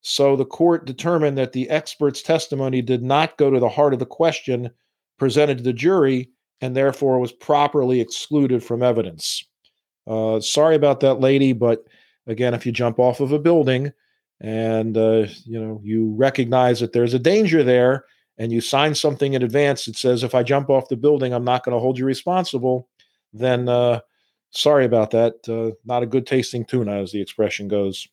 So 0.00 0.36
the 0.36 0.44
court 0.44 0.84
determined 0.84 1.38
that 1.38 1.52
the 1.52 1.68
expert's 1.70 2.22
testimony 2.22 2.82
did 2.82 3.02
not 3.02 3.36
go 3.36 3.50
to 3.50 3.60
the 3.60 3.68
heart 3.68 3.92
of 3.92 3.98
the 3.98 4.06
question 4.06 4.70
presented 5.18 5.58
to 5.58 5.64
the 5.64 5.72
jury 5.72 6.30
and 6.60 6.76
therefore 6.76 7.18
was 7.18 7.32
properly 7.32 8.00
excluded 8.00 8.62
from 8.62 8.82
evidence. 8.82 9.44
Uh, 10.06 10.40
sorry 10.40 10.76
about 10.76 11.00
that, 11.00 11.20
lady, 11.20 11.52
but 11.52 11.84
again, 12.26 12.54
if 12.54 12.64
you 12.64 12.72
jump 12.72 12.98
off 12.98 13.20
of 13.20 13.32
a 13.32 13.38
building 13.38 13.92
and 14.40 14.96
uh, 14.96 15.26
you 15.44 15.60
know 15.60 15.80
you 15.82 16.14
recognize 16.16 16.80
that 16.80 16.92
there's 16.92 17.14
a 17.14 17.18
danger 17.18 17.62
there, 17.62 18.04
and 18.38 18.52
you 18.52 18.60
sign 18.60 18.94
something 18.94 19.34
in 19.34 19.42
advance 19.42 19.84
that 19.84 19.96
says 19.96 20.22
if 20.22 20.34
I 20.34 20.42
jump 20.42 20.70
off 20.70 20.88
the 20.88 20.96
building, 20.96 21.32
I'm 21.32 21.44
not 21.44 21.64
going 21.64 21.74
to 21.74 21.80
hold 21.80 21.98
you 21.98 22.04
responsible, 22.04 22.88
then 23.32 23.68
uh, 23.68 24.00
sorry 24.50 24.84
about 24.84 25.10
that. 25.10 25.48
Uh, 25.48 25.74
not 25.84 26.02
a 26.02 26.06
good 26.06 26.26
tasting 26.26 26.64
tuna, 26.64 27.02
as 27.02 27.12
the 27.12 27.20
expression 27.20 27.68
goes. 27.68 28.06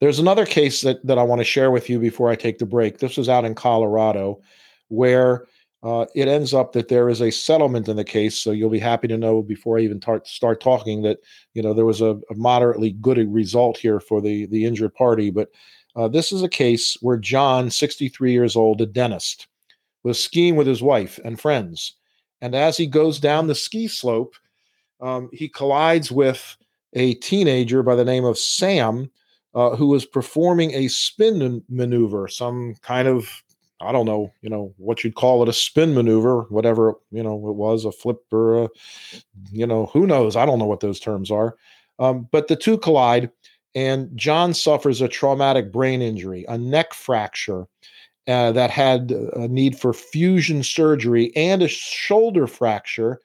There's 0.00 0.18
another 0.18 0.46
case 0.46 0.80
that, 0.80 1.04
that 1.04 1.18
I 1.18 1.22
want 1.22 1.40
to 1.40 1.44
share 1.44 1.70
with 1.70 1.90
you 1.90 1.98
before 1.98 2.30
I 2.30 2.36
take 2.36 2.58
the 2.58 2.66
break. 2.66 2.98
This 2.98 3.16
was 3.16 3.28
out 3.28 3.44
in 3.44 3.54
Colorado, 3.54 4.40
where 4.88 5.46
uh, 5.82 6.06
it 6.14 6.28
ends 6.28 6.54
up 6.54 6.72
that 6.72 6.88
there 6.88 7.08
is 7.08 7.20
a 7.20 7.30
settlement 7.30 7.88
in 7.88 7.96
the 7.96 8.04
case. 8.04 8.36
So 8.36 8.50
you'll 8.50 8.70
be 8.70 8.78
happy 8.78 9.08
to 9.08 9.18
know 9.18 9.42
before 9.42 9.78
I 9.78 9.82
even 9.82 10.00
tar- 10.00 10.22
start 10.24 10.60
talking 10.60 11.02
that 11.02 11.18
you 11.54 11.62
know 11.62 11.74
there 11.74 11.86
was 11.86 12.00
a, 12.00 12.18
a, 12.30 12.34
moderately 12.34 12.92
good 12.92 13.18
result 13.32 13.78
here 13.78 13.98
for 13.98 14.20
the 14.20 14.46
the 14.46 14.64
injured 14.64 14.94
party. 14.94 15.30
But 15.30 15.48
uh, 15.96 16.08
this 16.08 16.32
is 16.32 16.42
a 16.42 16.48
case 16.48 16.96
where 17.00 17.16
John, 17.16 17.70
63 17.70 18.32
years 18.32 18.56
old, 18.56 18.80
a 18.80 18.86
dentist, 18.86 19.46
was 20.02 20.22
skiing 20.22 20.56
with 20.56 20.66
his 20.66 20.82
wife 20.82 21.18
and 21.24 21.40
friends, 21.40 21.94
and 22.40 22.54
as 22.54 22.76
he 22.76 22.86
goes 22.86 23.20
down 23.20 23.46
the 23.46 23.54
ski 23.54 23.86
slope, 23.88 24.34
um, 25.00 25.28
he 25.32 25.48
collides 25.48 26.10
with 26.10 26.56
a 26.94 27.14
teenager 27.14 27.82
by 27.82 27.94
the 27.94 28.04
name 28.04 28.24
of 28.24 28.38
Sam 28.38 29.10
uh, 29.54 29.76
who 29.76 29.88
was 29.88 30.06
performing 30.06 30.72
a 30.74 30.88
spin 30.88 31.62
maneuver, 31.68 32.28
some 32.28 32.74
kind 32.82 33.08
of 33.08 33.42
I 33.82 33.92
don't 33.92 34.06
know, 34.06 34.32
you 34.42 34.50
know, 34.50 34.74
what 34.76 35.02
you'd 35.02 35.14
call 35.14 35.42
it 35.42 35.48
a 35.48 35.54
spin 35.54 35.94
maneuver, 35.94 36.42
whatever, 36.50 36.94
you 37.10 37.22
know, 37.22 37.34
it 37.48 37.54
was 37.54 37.86
a 37.86 37.92
flip 37.92 38.20
or 38.30 38.64
a, 38.64 38.68
you 39.50 39.66
know, 39.66 39.86
who 39.86 40.06
knows? 40.06 40.36
I 40.36 40.44
don't 40.44 40.58
know 40.58 40.66
what 40.66 40.80
those 40.80 41.00
terms 41.00 41.30
are. 41.30 41.56
Um, 41.98 42.28
but 42.30 42.48
the 42.48 42.56
two 42.56 42.76
collide, 42.76 43.30
and 43.74 44.10
John 44.16 44.54
suffers 44.54 45.00
a 45.00 45.08
traumatic 45.08 45.72
brain 45.72 46.02
injury, 46.02 46.44
a 46.48 46.58
neck 46.58 46.94
fracture 46.94 47.66
uh, 48.28 48.52
that 48.52 48.70
had 48.70 49.10
a 49.10 49.48
need 49.48 49.78
for 49.78 49.92
fusion 49.92 50.62
surgery, 50.62 51.34
and 51.36 51.62
a 51.62 51.68
shoulder 51.68 52.46
fracture 52.46 53.20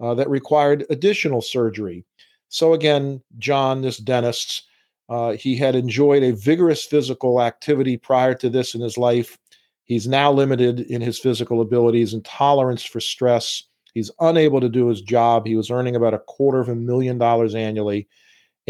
uh, 0.00 0.14
that 0.14 0.28
required 0.28 0.86
additional 0.90 1.42
surgery. 1.42 2.04
So, 2.48 2.72
again, 2.72 3.22
John, 3.38 3.82
this 3.82 3.98
dentist, 3.98 4.64
uh, 5.08 5.32
he 5.32 5.56
had 5.56 5.74
enjoyed 5.74 6.22
a 6.22 6.32
vigorous 6.32 6.84
physical 6.84 7.42
activity 7.42 7.96
prior 7.96 8.34
to 8.34 8.48
this 8.48 8.74
in 8.74 8.80
his 8.80 8.98
life. 8.98 9.38
He's 9.84 10.06
now 10.06 10.32
limited 10.32 10.80
in 10.80 11.00
his 11.00 11.18
physical 11.18 11.60
abilities 11.60 12.14
and 12.14 12.24
tolerance 12.24 12.84
for 12.84 13.00
stress. 13.00 13.64
He's 13.92 14.10
unable 14.20 14.60
to 14.60 14.68
do 14.68 14.86
his 14.86 15.02
job. 15.02 15.46
He 15.46 15.56
was 15.56 15.70
earning 15.70 15.96
about 15.96 16.14
a 16.14 16.20
quarter 16.20 16.60
of 16.60 16.68
a 16.68 16.74
million 16.76 17.18
dollars 17.18 17.54
annually, 17.54 18.08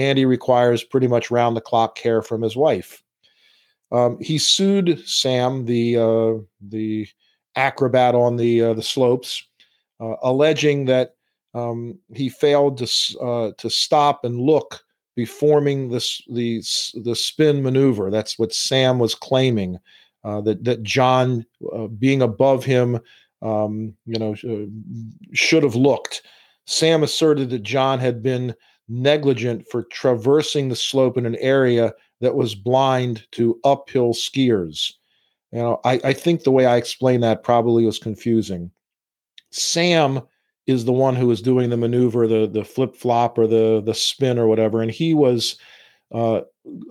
and 0.00 0.16
he 0.16 0.24
requires 0.24 0.82
pretty 0.82 1.06
much 1.06 1.30
round 1.30 1.54
the 1.54 1.60
clock 1.60 1.94
care 1.94 2.22
from 2.22 2.40
his 2.40 2.56
wife. 2.56 3.02
Um, 3.92 4.18
he 4.20 4.38
sued 4.38 5.06
Sam, 5.06 5.66
the 5.66 5.96
uh, 5.98 6.32
the 6.60 7.06
acrobat 7.56 8.14
on 8.14 8.36
the 8.36 8.62
uh, 8.62 8.74
the 8.74 8.82
slopes, 8.82 9.44
uh, 10.00 10.14
alleging 10.22 10.86
that 10.86 11.16
um, 11.54 11.98
he 12.14 12.30
failed 12.30 12.78
to 12.78 13.18
uh, 13.20 13.50
to 13.58 13.68
stop 13.68 14.24
and 14.24 14.40
look 14.40 14.82
Performing 15.16 15.90
this 15.90 16.22
the 16.30 16.62
the 16.94 17.14
spin 17.14 17.62
maneuver. 17.62 18.10
That's 18.10 18.38
what 18.38 18.54
Sam 18.54 18.98
was 18.98 19.14
claiming. 19.14 19.78
Uh, 20.24 20.40
that 20.42 20.64
that 20.64 20.82
John, 20.82 21.44
uh, 21.74 21.88
being 21.88 22.22
above 22.22 22.64
him, 22.64 23.00
um, 23.42 23.94
you 24.06 24.18
know, 24.18 24.34
should 25.34 25.62
have 25.62 25.74
looked. 25.74 26.22
Sam 26.64 27.02
asserted 27.02 27.50
that 27.50 27.64
John 27.64 27.98
had 27.98 28.22
been 28.22 28.54
negligent 28.90 29.66
for 29.70 29.84
traversing 29.84 30.68
the 30.68 30.76
slope 30.76 31.16
in 31.16 31.24
an 31.24 31.36
area 31.36 31.94
that 32.20 32.34
was 32.34 32.54
blind 32.54 33.24
to 33.32 33.58
uphill 33.64 34.12
skiers. 34.12 34.92
You 35.52 35.60
know, 35.60 35.80
I, 35.84 36.00
I 36.04 36.12
think 36.12 36.42
the 36.42 36.50
way 36.50 36.66
I 36.66 36.76
explained 36.76 37.22
that 37.22 37.42
probably 37.42 37.86
was 37.86 37.98
confusing. 37.98 38.70
Sam 39.50 40.20
is 40.66 40.84
the 40.84 40.92
one 40.92 41.16
who 41.16 41.26
was 41.26 41.42
doing 41.42 41.70
the 41.70 41.76
maneuver, 41.76 42.26
the 42.26 42.46
the 42.46 42.64
flip 42.64 42.94
flop 42.94 43.38
or 43.38 43.46
the 43.46 43.82
the 43.84 43.94
spin 43.94 44.38
or 44.38 44.46
whatever, 44.46 44.82
and 44.82 44.90
he 44.90 45.14
was 45.14 45.56
uh, 46.12 46.42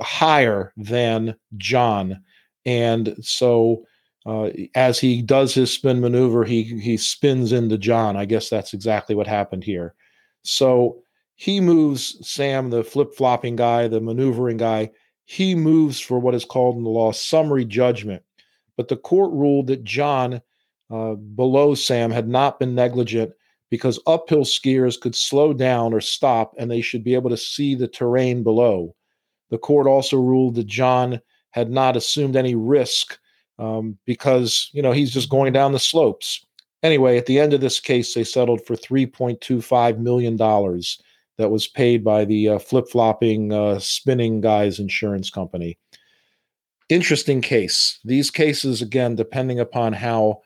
higher 0.01 0.73
than 0.75 1.35
John, 1.57 2.21
and 2.65 3.15
so 3.21 3.83
uh, 4.25 4.49
as 4.75 4.99
he 4.99 5.21
does 5.21 5.53
his 5.53 5.71
spin 5.71 6.01
maneuver, 6.01 6.43
he 6.43 6.63
he 6.63 6.97
spins 6.97 7.53
into 7.53 7.77
John. 7.77 8.17
I 8.17 8.25
guess 8.25 8.49
that's 8.49 8.73
exactly 8.73 9.15
what 9.15 9.27
happened 9.27 9.63
here. 9.63 9.95
So 10.43 11.01
he 11.39 11.61
moves 11.61 12.17
Sam, 12.29 12.69
the 12.69 12.83
flip 12.83 13.15
flopping 13.15 13.55
guy, 13.55 13.87
the 13.87 14.01
maneuvering 14.01 14.57
guy. 14.57 14.91
He 15.23 15.55
moves 15.55 15.97
for 15.97 16.19
what 16.19 16.35
is 16.35 16.43
called 16.43 16.75
in 16.75 16.83
the 16.83 16.89
law 16.89 17.13
summary 17.13 17.63
judgment, 17.63 18.23
but 18.75 18.89
the 18.89 18.97
court 18.97 19.31
ruled 19.31 19.67
that 19.67 19.85
John. 19.85 20.41
Uh, 20.91 21.13
below 21.13 21.75
Sam 21.75 22.09
had 22.09 22.27
not 22.27 22.59
been 22.59 22.73
negligent 22.73 23.31
because 23.69 24.01
uphill 24.07 24.43
skiers 24.43 24.99
could 24.99 25.15
slow 25.15 25.53
down 25.53 25.93
or 25.93 26.01
stop 26.01 26.55
and 26.57 26.69
they 26.69 26.81
should 26.81 27.03
be 27.03 27.13
able 27.13 27.29
to 27.29 27.37
see 27.37 27.75
the 27.75 27.87
terrain 27.87 28.41
below. 28.41 28.95
The 29.51 29.59
court 29.59 29.85
also 29.85 30.17
ruled 30.17 30.55
that 30.55 30.65
John 30.65 31.21
had 31.51 31.69
not 31.69 31.95
assumed 31.95 32.35
any 32.35 32.55
risk 32.55 33.19
um, 33.59 33.99
because, 34.05 34.71
you 34.73 34.81
know, 34.81 34.91
he's 34.91 35.11
just 35.11 35.29
going 35.29 35.53
down 35.53 35.73
the 35.73 35.79
slopes. 35.79 36.43
Anyway, 36.81 37.17
at 37.17 37.27
the 37.27 37.39
end 37.39 37.53
of 37.53 37.61
this 37.61 37.79
case, 37.79 38.15
they 38.15 38.23
settled 38.23 38.65
for 38.65 38.75
$3.25 38.75 39.99
million 39.99 40.35
that 41.39 41.49
was 41.49 41.67
paid 41.67 42.03
by 42.03 42.25
the 42.25 42.49
uh, 42.49 42.59
flip 42.59 42.89
flopping, 42.89 43.53
uh, 43.53 43.79
spinning 43.79 44.41
guy's 44.41 44.77
insurance 44.77 45.29
company. 45.29 45.79
Interesting 46.89 47.41
case. 47.41 47.97
These 48.03 48.29
cases, 48.29 48.81
again, 48.81 49.15
depending 49.15 49.59
upon 49.59 49.93
how 49.93 50.41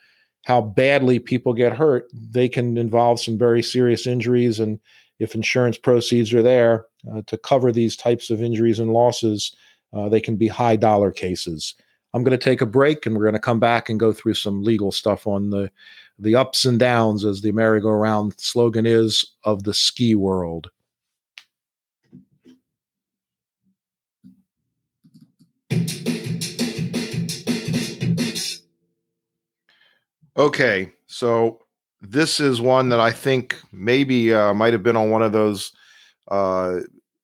how 0.46 0.62
badly 0.62 1.20
people 1.20 1.54
get 1.54 1.74
hurt, 1.74 2.06
they 2.14 2.48
can 2.48 2.78
involve 2.78 3.20
some 3.20 3.38
very 3.38 3.64
serious 3.64 4.06
injuries. 4.06 4.60
And 4.60 4.80
if 5.20 5.36
insurance 5.36 5.78
proceeds 5.78 6.34
are 6.34 6.44
there 6.44 6.86
uh, 7.12 7.22
to 7.28 7.38
cover 7.38 7.72
these 7.72 7.96
types 7.96 8.30
of 8.30 8.44
injuries 8.44 8.80
and 8.80 8.92
losses, 8.92 9.56
uh, 9.94 10.10
they 10.10 10.20
can 10.20 10.36
be 10.36 10.50
high 10.50 10.76
dollar 10.76 11.12
cases. 11.12 11.76
I'm 12.14 12.24
going 12.24 12.38
to 12.38 12.50
take 12.50 12.62
a 12.62 12.68
break 12.68 13.06
and 13.06 13.16
we're 13.16 13.24
going 13.24 13.34
to 13.34 13.40
come 13.40 13.60
back 13.60 13.90
and 13.90 14.00
go 14.00 14.14
through 14.14 14.36
some 14.36 14.64
legal 14.64 14.92
stuff 14.92 15.26
on 15.26 15.50
the 15.50 15.72
the 16.20 16.36
ups 16.36 16.66
and 16.66 16.78
downs, 16.78 17.26
as 17.26 17.42
the 17.42 17.52
merry-go-round 17.52 18.36
slogan 18.38 18.86
is, 18.86 19.26
of 19.46 19.64
the 19.64 19.74
ski 19.74 20.14
world. 20.14 20.70
Okay, 30.36 30.92
so 31.06 31.60
this 32.02 32.40
is 32.40 32.60
one 32.60 32.90
that 32.90 33.00
I 33.00 33.12
think 33.12 33.56
maybe 33.72 34.34
uh, 34.34 34.54
might 34.54 34.74
have 34.74 34.84
been 34.84 34.98
on 34.98 35.10
one 35.10 35.22
of 35.22 35.32
those 35.32 35.72
uh, 36.30 36.80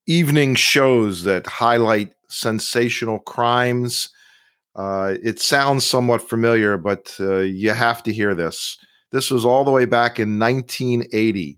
evening 0.05 0.55
shows 0.55 1.23
that 1.23 1.47
highlight 1.47 2.13
sensational 2.29 3.19
crimes. 3.19 4.09
Uh, 4.75 5.15
it 5.23 5.39
sounds 5.39 5.85
somewhat 5.85 6.29
familiar, 6.29 6.77
but 6.77 7.13
uh, 7.19 7.39
you 7.39 7.71
have 7.71 8.03
to 8.03 8.13
hear 8.13 8.35
this. 8.35 8.77
This 9.11 9.31
was 9.31 9.43
all 9.43 9.63
the 9.63 9.71
way 9.71 9.85
back 9.85 10.19
in 10.19 10.39
1980. 10.39 11.57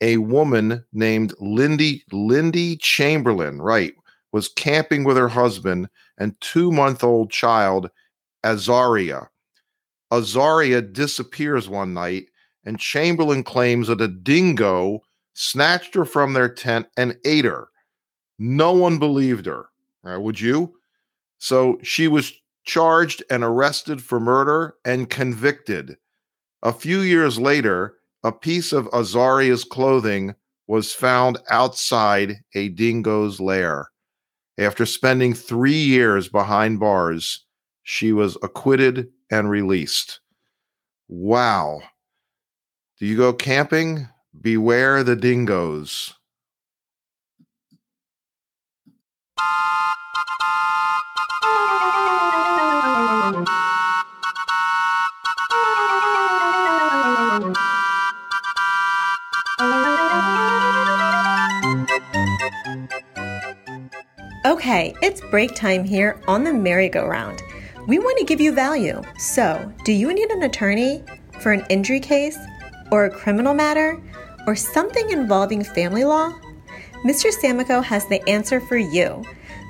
A 0.00 0.16
woman 0.16 0.84
named 0.92 1.34
Lindy 1.40 2.02
Lindy 2.10 2.76
Chamberlain, 2.76 3.62
right, 3.62 3.94
was 4.36 4.48
camping 4.48 5.02
with 5.02 5.16
her 5.16 5.28
husband 5.28 5.88
and 6.18 6.38
two-month-old 6.42 7.30
child 7.30 7.88
Azaria 8.44 9.28
Azaria 10.12 10.92
disappears 10.92 11.68
one 11.68 11.92
night, 11.94 12.26
and 12.64 12.78
Chamberlain 12.78 13.42
claims 13.42 13.88
that 13.88 14.00
a 14.00 14.08
dingo 14.08 15.00
snatched 15.34 15.94
her 15.94 16.04
from 16.04 16.32
their 16.32 16.48
tent 16.48 16.86
and 16.96 17.16
ate 17.24 17.44
her. 17.44 17.68
No 18.38 18.72
one 18.72 18.98
believed 18.98 19.46
her. 19.46 19.66
Right, 20.02 20.16
would 20.16 20.40
you? 20.40 20.74
So 21.38 21.78
she 21.82 22.06
was 22.08 22.32
charged 22.64 23.22
and 23.30 23.42
arrested 23.42 24.02
for 24.02 24.20
murder 24.20 24.74
and 24.84 25.10
convicted. 25.10 25.96
A 26.62 26.72
few 26.72 27.00
years 27.00 27.38
later, 27.38 27.94
a 28.22 28.32
piece 28.32 28.72
of 28.72 28.88
Azaria's 28.92 29.64
clothing 29.64 30.34
was 30.68 30.92
found 30.92 31.38
outside 31.50 32.36
a 32.54 32.68
dingo's 32.70 33.40
lair. 33.40 33.88
After 34.58 34.86
spending 34.86 35.34
three 35.34 35.72
years 35.72 36.28
behind 36.28 36.80
bars, 36.80 37.44
she 37.82 38.12
was 38.12 38.38
acquitted 38.42 39.08
and 39.30 39.50
released. 39.50 40.20
Wow. 41.08 41.82
Do 42.98 43.06
you 43.06 43.16
go 43.16 43.34
camping? 43.34 44.08
Beware 44.40 45.04
the 45.04 45.16
dingoes. 45.16 46.14
Okay, 64.56 64.96
it's 65.02 65.20
break 65.20 65.54
time 65.54 65.84
here 65.84 66.18
on 66.26 66.42
the 66.42 66.50
merry-go-round. 66.50 67.42
We 67.86 67.98
want 67.98 68.16
to 68.20 68.24
give 68.24 68.40
you 68.40 68.54
value. 68.54 69.02
So, 69.18 69.70
do 69.84 69.92
you 69.92 70.14
need 70.14 70.30
an 70.30 70.44
attorney 70.44 71.02
for 71.40 71.52
an 71.52 71.62
injury 71.68 72.00
case, 72.00 72.38
or 72.90 73.04
a 73.04 73.10
criminal 73.10 73.52
matter, 73.52 74.02
or 74.46 74.56
something 74.56 75.10
involving 75.10 75.62
family 75.62 76.04
law? 76.04 76.32
Mr. 77.04 77.30
Samakow 77.30 77.84
has 77.84 78.08
the 78.08 78.26
answer 78.26 78.58
for 78.58 78.78
you. 78.78 79.22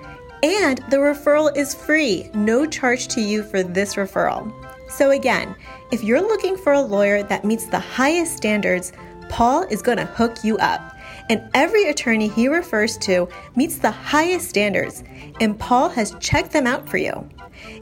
And 0.42 0.78
the 0.90 0.98
referral 0.98 1.56
is 1.56 1.74
free, 1.74 2.28
no 2.34 2.66
charge 2.66 3.08
to 3.08 3.22
you 3.22 3.42
for 3.42 3.62
this 3.62 3.94
referral. 3.94 4.52
So, 4.90 5.10
again, 5.10 5.56
if 5.90 6.04
you're 6.04 6.20
looking 6.20 6.58
for 6.58 6.74
a 6.74 6.80
lawyer 6.82 7.22
that 7.22 7.46
meets 7.46 7.64
the 7.66 7.78
highest 7.78 8.36
standards, 8.36 8.92
Paul 9.30 9.62
is 9.70 9.80
going 9.80 9.98
to 9.98 10.04
hook 10.04 10.44
you 10.44 10.58
up 10.58 10.93
and 11.28 11.48
every 11.54 11.88
attorney 11.88 12.28
he 12.28 12.48
refers 12.48 12.96
to 12.98 13.28
meets 13.56 13.78
the 13.78 13.90
highest 13.90 14.48
standards, 14.48 15.02
and 15.40 15.58
Paul 15.58 15.88
has 15.90 16.14
checked 16.20 16.52
them 16.52 16.66
out 16.66 16.88
for 16.88 16.98
you. 16.98 17.28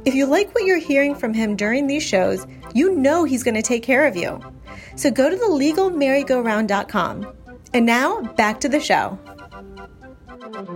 If 0.04 0.14
you 0.14 0.26
like 0.26 0.54
what 0.54 0.64
you're 0.64 0.78
hearing 0.78 1.14
from 1.14 1.34
him 1.34 1.56
during 1.56 1.86
these 1.86 2.02
shows, 2.02 2.46
you 2.74 2.94
know 2.94 3.24
he's 3.24 3.42
going 3.42 3.54
to 3.54 3.62
take 3.62 3.82
care 3.82 4.06
of 4.06 4.16
you. 4.16 4.40
So 4.96 5.10
go 5.10 5.30
to 5.30 5.36
thelegalmerrygoround.com. 5.36 7.32
And 7.74 7.86
now, 7.86 8.20
back 8.36 8.60
to 8.60 8.68
the 8.68 8.80
show. 8.80 9.18
Okay, 10.54 10.66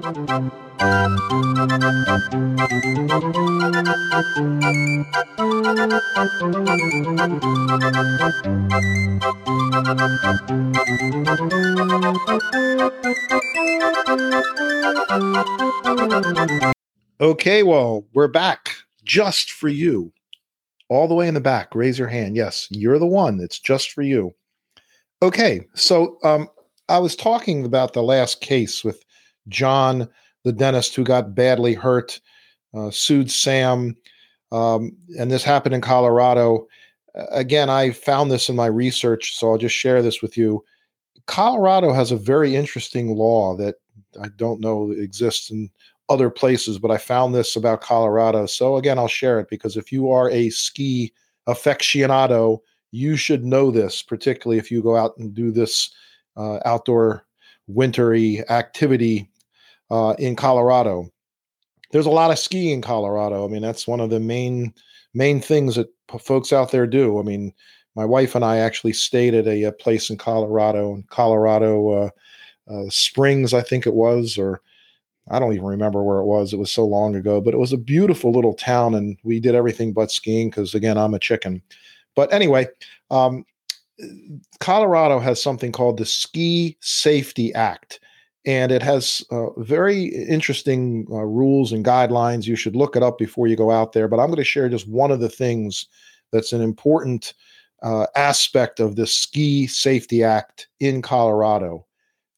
well, 17.63 18.07
we're 18.15 18.29
back 18.29 18.71
just 19.05 19.51
for 19.51 19.69
you. 19.69 20.11
All 20.89 21.07
the 21.07 21.15
way 21.15 21.29
in 21.29 21.35
the 21.35 21.41
back. 21.41 21.75
Raise 21.75 21.99
your 21.99 22.09
hand. 22.09 22.35
Yes, 22.35 22.67
you're 22.71 22.99
the 22.99 23.07
one. 23.07 23.41
It's 23.41 23.59
just 23.59 23.93
for 23.93 24.01
you. 24.01 24.35
Okay, 25.21 25.67
so 25.75 26.17
um, 26.25 26.49
I 26.89 26.99
was 26.99 27.15
talking 27.15 27.67
about 27.67 27.93
the 27.93 28.03
last 28.03 28.41
case 28.41 28.83
with 28.83 29.05
John, 29.49 30.09
the 30.45 30.53
dentist 30.53 30.95
who 30.95 31.05
got 31.05 31.35
badly 31.35 31.75
hurt, 31.75 32.21
uh, 32.75 32.91
sued 32.91 33.31
Sam, 33.31 33.97
um, 34.53 34.97
and 35.19 35.31
this 35.31 35.45
happened 35.45 35.75
in 35.75 35.81
Colorado. 35.81 36.67
Again, 37.31 37.71
I 37.71 37.91
found 37.91 38.31
this 38.31 38.49
in 38.49 38.57
my 38.57 38.67
research, 38.67 39.37
so 39.37 39.51
I'll 39.51 39.59
just 39.59 39.75
share 39.75 40.03
this 40.03 40.23
with 40.23 40.37
you. 40.37 40.65
Colorado 41.27 41.93
has 41.93 42.13
a 42.13 42.17
very 42.17 42.55
interesting 42.55 43.17
law 43.17 43.57
that 43.57 43.77
I 44.21 44.29
don't 44.37 44.61
know 44.61 44.93
exists 44.93 45.51
in 45.51 45.71
other 46.09 46.31
places, 46.31 46.79
but 46.79 46.91
I 46.91 46.99
found 46.99 47.35
this 47.35 47.57
about 47.57 47.81
Colorado. 47.81 48.47
So 48.47 48.77
again, 48.77 48.99
I'll 48.99 49.09
share 49.09 49.41
it 49.41 49.49
because 49.51 49.77
if 49.77 49.91
you 49.91 50.11
are 50.11 50.31
a 50.31 50.51
ski 50.51 51.13
aficionado, 51.49 52.61
you 52.93 53.17
should 53.17 53.45
know 53.45 53.71
this, 53.71 54.03
particularly 54.03 54.59
if 54.59 54.71
you 54.71 54.83
go 54.83 54.97
out 54.97 55.17
and 55.19 55.35
do 55.35 55.51
this 55.51 55.91
uh, 56.37 56.61
outdoor 56.65 57.25
wintry 57.67 58.49
activity 58.49 59.29
uh, 59.91 60.15
in 60.19 60.37
Colorado. 60.37 61.11
There's 61.93 62.07
a 62.07 62.11
lot 62.11 62.31
of 62.31 62.39
skiing 62.39 62.75
in 62.75 62.83
Colorado. 62.83 63.45
I 63.45 63.49
mean, 63.49 63.63
that's 63.63 63.87
one 63.87 64.01
of 64.01 64.11
the 64.11 64.21
main 64.21 64.75
main 65.15 65.41
things 65.41 65.77
that 65.77 65.89
p- 66.11 66.19
folks 66.19 66.53
out 66.53 66.71
there 66.71 66.87
do. 66.87 67.19
I 67.19 67.23
mean, 67.23 67.53
my 67.95 68.05
wife 68.05 68.35
and 68.35 68.45
I 68.45 68.59
actually 68.59 68.93
stayed 68.93 69.35
at 69.35 69.47
a, 69.47 69.65
a 69.65 69.73
place 69.73 70.11
in 70.11 70.19
Colorado, 70.19 70.95
in 70.95 71.05
Colorado 71.05 71.89
uh, 71.89 72.11
uh, 72.69 72.85
Springs, 72.91 73.55
I 73.55 73.63
think 73.63 73.87
it 73.87 73.95
was, 73.95 74.37
or 74.37 74.61
I 75.31 75.39
don't 75.39 75.55
even 75.55 75.65
remember 75.65 76.03
where 76.03 76.19
it 76.19 76.27
was. 76.27 76.53
It 76.53 76.59
was 76.59 76.71
so 76.71 76.85
long 76.85 77.17
ago, 77.17 77.41
but 77.41 77.55
it 77.55 77.59
was 77.59 77.73
a 77.73 77.79
beautiful 77.79 78.33
little 78.33 78.55
town, 78.55 78.95
and 78.95 79.17
we 79.23 79.41
did 79.41 79.55
everything 79.55 79.93
but 79.93 80.11
skiing 80.11 80.51
because, 80.51 80.75
again, 80.75 80.99
I'm 80.99 81.15
a 81.15 81.19
chicken. 81.19 81.63
But 82.15 82.33
anyway, 82.33 82.67
um, 83.11 83.45
Colorado 84.61 85.19
has 85.19 85.43
something 85.43 85.73
called 85.73 85.99
the 85.99 86.07
Ski 86.07 86.77
Safety 86.81 87.55
Act, 87.55 88.01
and 88.47 88.71
it 88.71 88.83
has 88.83 89.25
uh, 89.33 89.51
very 89.59 90.05
interesting 90.05 91.07
uh, 91.11 91.25
rules 91.25 91.73
and 91.73 91.85
guidelines. 91.85 92.47
You 92.47 92.55
should 92.55 92.77
look 92.77 92.95
it 92.95 93.03
up 93.03 93.19
before 93.19 93.49
you 93.49 93.57
go 93.57 93.73
out 93.73 93.93
there. 93.93 94.07
But 94.07 94.21
I'm 94.21 94.29
going 94.29 94.37
to 94.37 94.45
share 94.45 94.69
just 94.69 94.89
one 94.89 95.11
of 95.11 95.19
the 95.19 95.29
things 95.29 95.87
that's 96.33 96.53
an 96.53 96.63
important 96.63 97.35
uh, 97.83 98.07
aspect 98.15 98.79
of 98.79 98.95
the 98.95 99.07
Ski 99.07 99.67
Safety 99.67 100.23
Act 100.23 100.69
in 100.79 101.03
Colorado. 101.03 101.87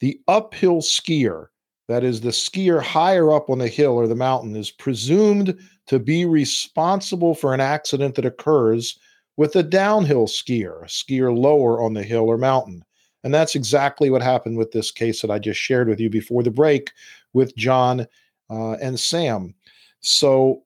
The 0.00 0.18
uphill 0.28 0.80
skier, 0.80 1.48
that 1.88 2.04
is, 2.04 2.22
the 2.22 2.30
skier 2.30 2.82
higher 2.82 3.30
up 3.30 3.50
on 3.50 3.58
the 3.58 3.68
hill 3.68 3.92
or 3.92 4.06
the 4.06 4.14
mountain, 4.14 4.56
is 4.56 4.70
presumed 4.70 5.58
to 5.88 5.98
be 5.98 6.24
responsible 6.24 7.34
for 7.34 7.52
an 7.52 7.60
accident 7.60 8.14
that 8.14 8.24
occurs 8.24 8.98
with 9.36 9.56
a 9.56 9.62
downhill 9.62 10.26
skier, 10.26 10.82
a 10.82 10.86
skier 10.86 11.36
lower 11.36 11.82
on 11.82 11.92
the 11.92 12.02
hill 12.02 12.24
or 12.24 12.38
mountain. 12.38 12.82
And 13.24 13.34
that's 13.34 13.54
exactly 13.54 14.10
what 14.10 14.22
happened 14.22 14.56
with 14.56 14.72
this 14.72 14.90
case 14.90 15.22
that 15.22 15.30
I 15.30 15.38
just 15.38 15.60
shared 15.60 15.88
with 15.88 16.00
you 16.00 16.08
before 16.08 16.42
the 16.42 16.50
break 16.50 16.92
with 17.32 17.56
John 17.56 18.06
uh, 18.50 18.72
and 18.74 18.98
Sam. 18.98 19.54
So 20.00 20.62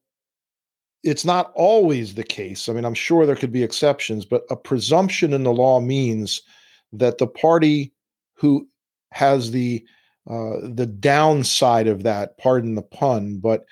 it's 1.03 1.25
not 1.25 1.53
always 1.55 2.15
the 2.15 2.25
case. 2.25 2.69
I 2.69 2.73
mean, 2.73 2.85
I'm 2.85 2.95
sure 2.95 3.27
there 3.27 3.37
could 3.37 3.53
be 3.53 3.62
exceptions, 3.62 4.25
but 4.25 4.43
a 4.51 4.57
presumption 4.57 5.33
in 5.33 5.43
the 5.43 5.53
law 5.53 5.81
means 5.81 6.43
that 6.93 7.19
the 7.19 7.27
party 7.27 7.93
who 8.35 8.69
has 9.12 9.51
the 9.51 9.85
uh, 10.31 10.69
the 10.75 10.87
downside 10.87 11.88
of 11.88 12.05
that, 12.05 12.38
pardon 12.38 12.77
the 12.77 12.83
pun, 12.83 13.38
but 13.38 13.65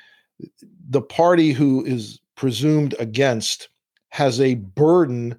the 0.89 1.03
party 1.03 1.53
who 1.53 1.85
is 1.85 2.19
presumed 2.35 2.95
against 2.99 3.69
has 4.09 4.41
a 4.41 4.55
burden 4.55 5.39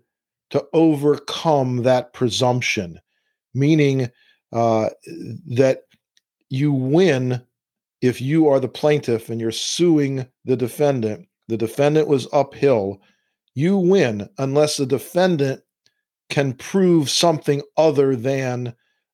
to 0.51 0.65
overcome 0.71 1.83
that 1.83 2.13
presumption, 2.13 2.97
meaning 3.53 4.09
uh, 4.51 4.89
that 5.47 5.83
you 6.49 6.71
win 6.71 7.41
if 8.01 8.19
you 8.19 8.47
are 8.47 8.59
the 8.59 8.67
plaintiff 8.67 9.29
and 9.29 9.39
you're 9.39 9.51
suing 9.51 10.25
the 10.45 10.55
defendant. 10.55 11.27
The 11.47 11.57
defendant 11.57 12.07
was 12.07 12.27
uphill. 12.33 13.01
You 13.53 13.77
win 13.77 14.29
unless 14.37 14.77
the 14.77 14.85
defendant 14.85 15.61
can 16.29 16.53
prove 16.53 17.09
something 17.09 17.61
other 17.77 18.15
than 18.15 18.73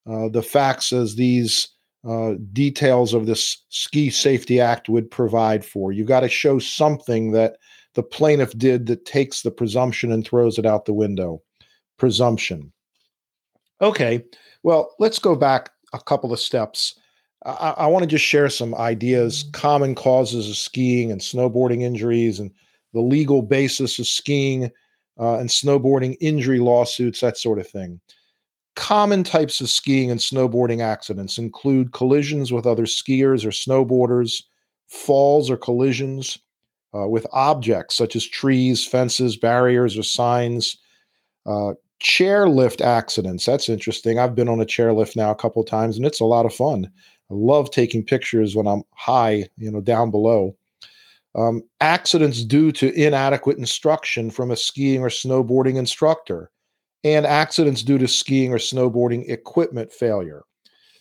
uh, 0.10 0.30
the 0.30 0.43
facts 0.43 0.93
as 0.93 1.15
these 1.15 1.67
uh, 2.08 2.36
details 2.54 3.13
of 3.13 3.26
this 3.26 3.65
Ski 3.69 4.10
Safety 4.10 4.62
Act 4.62 4.88
would 4.88 5.12
provide 5.12 5.65
for. 5.65 5.91
You've 5.91 6.08
got 6.08 6.21
to 6.21 6.30
show 6.30 6.60
something 6.60 7.32
that 7.32 7.58
the 7.95 8.04
plaintiff 8.04 8.58
did 8.58 8.86
that 8.86 9.06
takes 9.06 9.41
the 9.41 9.52
presumption 9.52 10.12
and 10.12 10.26
throws 10.26 10.58
it 10.58 10.65
out 10.65 10.86
the 10.86 10.93
window. 10.93 11.41
Presumption. 11.97 12.71
Okay, 13.82 14.24
well, 14.63 14.96
let's 15.00 15.20
go 15.20 15.36
back 15.36 15.70
a 15.94 16.00
couple 16.00 16.34
of 16.34 16.40
steps. 16.40 16.96
I, 17.46 17.74
I 17.78 17.88
want 17.88 18.04
to 18.04 18.08
just 18.08 18.26
share 18.26 18.50
some 18.50 18.74
ideas, 18.76 19.46
common 19.54 19.96
causes 19.96 20.50
of 20.50 20.58
skiing 20.58 21.12
and 21.12 21.22
snowboarding 21.22 21.82
injuries, 21.82 22.40
and 22.40 22.52
the 22.94 23.02
legal 23.02 23.42
basis 23.42 24.00
of 24.00 24.08
skiing 24.08 24.72
uh, 25.20 25.38
and 25.38 25.50
snowboarding 25.50 26.18
injury 26.20 26.60
lawsuits, 26.60 27.22
that 27.22 27.38
sort 27.38 27.60
of 27.60 27.68
thing. 27.68 28.00
Common 28.76 29.24
types 29.24 29.62
of 29.62 29.70
skiing 29.70 30.12
and 30.12 30.20
snowboarding 30.20 30.82
accidents 30.82 31.38
include 31.38 31.94
collisions 31.94 32.52
with 32.52 32.66
other 32.66 32.86
skiers 32.86 33.46
or 33.46 33.50
snowboarders, 33.50 34.44
falls 34.88 35.50
or 35.50 35.58
collisions, 35.58 36.38
uh, 36.96 37.08
with 37.08 37.28
objects 37.32 37.96
such 37.96 38.16
as 38.16 38.26
trees, 38.26 38.86
fences, 38.86 39.36
barriers, 39.36 39.98
or 39.98 40.04
signs. 40.04 40.78
Uh, 41.46 41.74
chairlift 42.02 42.82
accidents. 42.82 43.46
That's 43.46 43.70
interesting. 43.70 44.20
I've 44.20 44.36
been 44.36 44.50
on 44.50 44.62
a 44.62 44.66
chairlift 44.66 45.16
now 45.16 45.32
a 45.32 45.36
couple 45.36 45.64
times, 45.64 45.98
and 45.98 46.06
it's 46.06 46.20
a 46.20 46.26
lot 46.26 46.46
of 46.46 46.54
fun. 46.54 46.92
I 47.30 47.34
love 47.34 47.72
taking 47.72 48.04
pictures 48.04 48.56
when 48.56 48.68
I'm 48.68 48.84
high, 48.96 49.48
you 49.58 49.72
know, 49.72 49.82
down 49.82 50.12
below. 50.12 50.56
Um, 51.36 51.64
accidents 51.82 52.44
due 52.44 52.72
to 52.74 52.94
inadequate 52.94 53.58
instruction 53.58 54.32
from 54.32 54.50
a 54.50 54.56
skiing 54.56 55.02
or 55.02 55.10
snowboarding 55.10 55.78
instructor, 55.78 56.50
and 57.04 57.26
accidents 57.26 57.84
due 57.84 57.98
to 57.98 58.08
skiing 58.08 58.54
or 58.54 58.58
snowboarding 58.58 59.30
equipment 59.30 59.92
failure. 59.92 60.44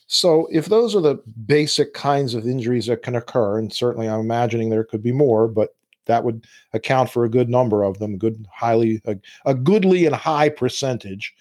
So, 0.09 0.47
if 0.53 0.67
those 0.67 0.95
are 0.95 1.01
the 1.01 1.23
basic 1.47 1.95
kinds 1.95 2.35
of 2.35 2.47
injuries 2.47 2.87
that 2.87 3.03
can 3.03 3.17
occur, 3.17 3.59
and 3.59 3.73
certainly 3.73 4.09
I'm 4.09 4.21
imagining 4.21 4.71
there 4.71 4.85
could 4.85 5.03
be 5.03 5.13
more, 5.13 5.49
but 5.49 5.71
that 6.07 6.25
would 6.25 6.47
account 6.73 7.11
for 7.11 7.25
a 7.25 7.31
good 7.31 7.49
number 7.49 7.85
of 7.85 7.99
them, 7.99 8.19
good, 8.19 8.47
highly, 8.53 9.01
a, 9.05 9.17
a 9.45 9.55
goodly 9.55 10.07
and 10.07 10.15
high 10.15 10.49
percentage. 10.49 11.35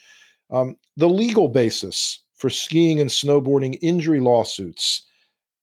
Um, 0.52 0.76
the 0.98 1.10
legal 1.10 1.48
basis 1.48 2.20
for 2.36 2.50
skiing 2.50 3.00
and 3.00 3.10
snowboarding 3.10 3.78
injury 3.82 4.20
lawsuits 4.20 5.04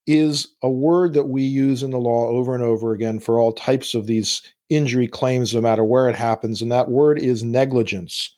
is 0.06 0.48
a 0.62 0.70
word 0.70 1.12
that 1.14 1.28
we 1.28 1.42
use 1.42 1.82
in 1.82 1.90
the 1.90 1.98
law 1.98 2.26
over 2.26 2.54
and 2.54 2.64
over 2.64 2.92
again 2.92 3.20
for 3.20 3.38
all 3.38 3.52
types 3.52 3.94
of 3.94 4.06
these 4.06 4.42
injury 4.68 5.06
claims, 5.06 5.54
no 5.54 5.60
matter 5.60 5.84
where 5.84 6.08
it 6.08 6.16
happens, 6.16 6.62
and 6.62 6.72
that 6.72 6.88
word 6.88 7.18
is 7.18 7.44
negligence. 7.44 8.34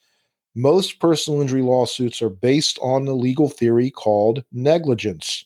Most 0.54 1.00
personal 1.00 1.40
injury 1.40 1.62
lawsuits 1.62 2.20
are 2.22 2.30
based 2.30 2.78
on 2.82 3.04
the 3.04 3.14
legal 3.14 3.48
theory 3.48 3.90
called 3.90 4.44
negligence. 4.52 5.44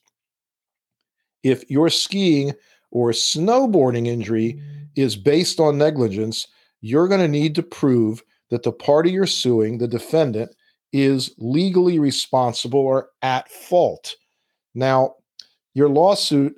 If 1.42 1.70
your 1.70 1.88
skiing 1.88 2.52
or 2.90 3.10
snowboarding 3.10 4.06
injury 4.06 4.60
is 4.98 5.16
based 5.16 5.60
on 5.60 5.78
negligence, 5.78 6.48
you're 6.80 7.08
going 7.08 7.20
to 7.20 7.28
need 7.28 7.54
to 7.54 7.62
prove 7.62 8.22
that 8.50 8.64
the 8.64 8.72
party 8.72 9.12
you're 9.12 9.26
suing, 9.26 9.78
the 9.78 9.86
defendant, 9.86 10.50
is 10.92 11.32
legally 11.38 11.98
responsible 11.98 12.80
or 12.80 13.10
at 13.22 13.48
fault. 13.48 14.16
Now, 14.74 15.14
your 15.74 15.88
lawsuit, 15.88 16.56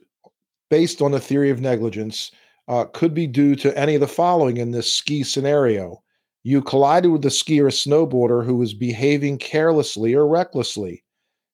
based 0.70 1.02
on 1.02 1.10
the 1.10 1.20
theory 1.20 1.50
of 1.50 1.60
negligence, 1.60 2.30
uh, 2.68 2.84
could 2.84 3.12
be 3.12 3.26
due 3.26 3.56
to 3.56 3.76
any 3.76 3.94
of 3.96 4.00
the 4.00 4.08
following 4.08 4.56
in 4.56 4.70
this 4.70 4.92
ski 4.92 5.22
scenario. 5.22 6.02
You 6.42 6.62
collided 6.62 7.10
with 7.10 7.24
a 7.26 7.28
skier 7.28 7.64
or 7.64 7.68
snowboarder 7.68 8.44
who 8.44 8.56
was 8.56 8.72
behaving 8.72 9.38
carelessly 9.38 10.14
or 10.14 10.26
recklessly. 10.26 11.04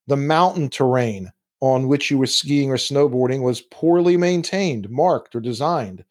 The 0.07 0.16
mountain 0.16 0.68
terrain 0.68 1.33
on 1.61 1.88
which 1.88 2.11
you 2.11 2.18
were 2.18 2.27
skiing 2.27 2.70
or 2.70 2.77
snowboarding 2.77 3.42
was 3.42 3.62
poorly 3.62 4.16
maintained, 4.16 4.88
marked, 4.90 5.35
or 5.35 5.40
designed. 5.40 6.05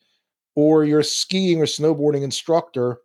Or 0.56 0.86
your 0.86 1.04
skiing 1.04 1.62
or 1.62 1.66
snowboarding 1.66 2.24
instructor 2.24 3.00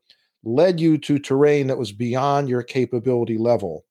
led 0.44 0.80
you 0.80 0.96
to 0.98 1.18
terrain 1.18 1.66
that 1.66 1.78
was 1.78 1.92
beyond 1.92 2.48
your 2.48 2.62
capability 2.62 3.36
level. 3.36 3.84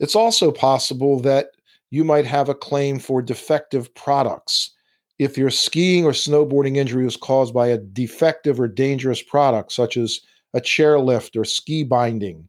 It's 0.00 0.16
also 0.16 0.50
possible 0.50 1.20
that 1.20 1.48
you 1.90 2.04
might 2.04 2.26
have 2.26 2.48
a 2.48 2.54
claim 2.54 2.98
for 2.98 3.20
defective 3.20 3.94
products. 3.94 4.70
If 5.18 5.36
your 5.36 5.50
skiing 5.50 6.04
or 6.04 6.12
snowboarding 6.12 6.76
injury 6.76 7.04
was 7.04 7.16
caused 7.16 7.52
by 7.52 7.68
a 7.68 7.78
defective 7.78 8.58
or 8.58 8.66
dangerous 8.66 9.22
product, 9.22 9.72
such 9.72 9.96
as 9.96 10.20
a 10.54 10.60
chairlift 10.60 11.38
or 11.38 11.44
ski 11.44 11.84
binding, 11.84 12.48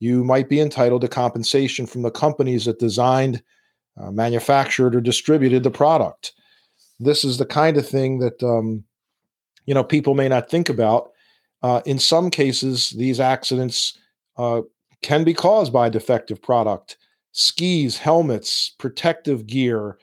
you 0.00 0.22
might 0.22 0.48
be 0.48 0.60
entitled 0.60 1.00
to 1.00 1.08
compensation 1.08 1.86
from 1.86 2.02
the 2.02 2.10
companies 2.10 2.66
that 2.66 2.78
designed, 2.78 3.42
uh, 3.98 4.10
manufactured, 4.10 4.94
or 4.94 5.00
distributed 5.00 5.62
the 5.62 5.70
product. 5.70 6.32
This 7.00 7.24
is 7.24 7.38
the 7.38 7.46
kind 7.46 7.76
of 7.76 7.88
thing 7.88 8.18
that 8.18 8.42
um, 8.42 8.84
you 9.66 9.74
know 9.74 9.84
people 9.84 10.14
may 10.14 10.28
not 10.28 10.50
think 10.50 10.68
about. 10.68 11.10
Uh, 11.62 11.80
in 11.86 11.98
some 11.98 12.30
cases, 12.30 12.90
these 12.90 13.20
accidents 13.20 13.98
uh, 14.36 14.60
can 15.02 15.24
be 15.24 15.32
caused 15.32 15.72
by 15.72 15.88
defective 15.88 16.42
product 16.42 16.98
skis, 17.32 17.98
helmets, 17.98 18.74
protective 18.78 19.46
gear, 19.46 19.98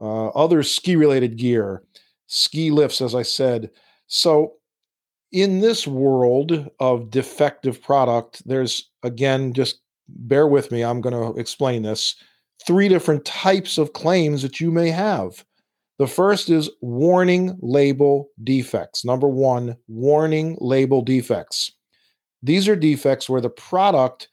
uh, 0.00 0.28
other 0.28 0.62
ski 0.62 0.96
related 0.96 1.36
gear, 1.36 1.82
ski 2.26 2.70
lifts, 2.70 3.00
as 3.00 3.14
I 3.14 3.22
said. 3.22 3.70
So, 4.06 4.54
in 5.32 5.60
this 5.60 5.86
world 5.86 6.68
of 6.78 7.10
defective 7.10 7.82
product, 7.82 8.46
there's 8.46 8.90
again, 9.02 9.52
just 9.52 9.80
bear 10.08 10.46
with 10.46 10.70
me, 10.70 10.82
I'm 10.82 11.00
going 11.00 11.14
to 11.14 11.38
explain 11.40 11.82
this. 11.82 12.14
Three 12.66 12.88
different 12.88 13.24
types 13.24 13.78
of 13.78 13.92
claims 13.92 14.42
that 14.42 14.60
you 14.60 14.70
may 14.70 14.90
have. 14.90 15.44
The 15.98 16.06
first 16.08 16.50
is 16.50 16.70
warning 16.80 17.56
label 17.60 18.28
defects. 18.42 19.04
Number 19.04 19.28
one, 19.28 19.76
warning 19.86 20.56
label 20.60 21.02
defects. 21.02 21.72
These 22.42 22.68
are 22.68 22.76
defects 22.76 23.28
where 23.28 23.40
the 23.40 23.50
product 23.50 24.28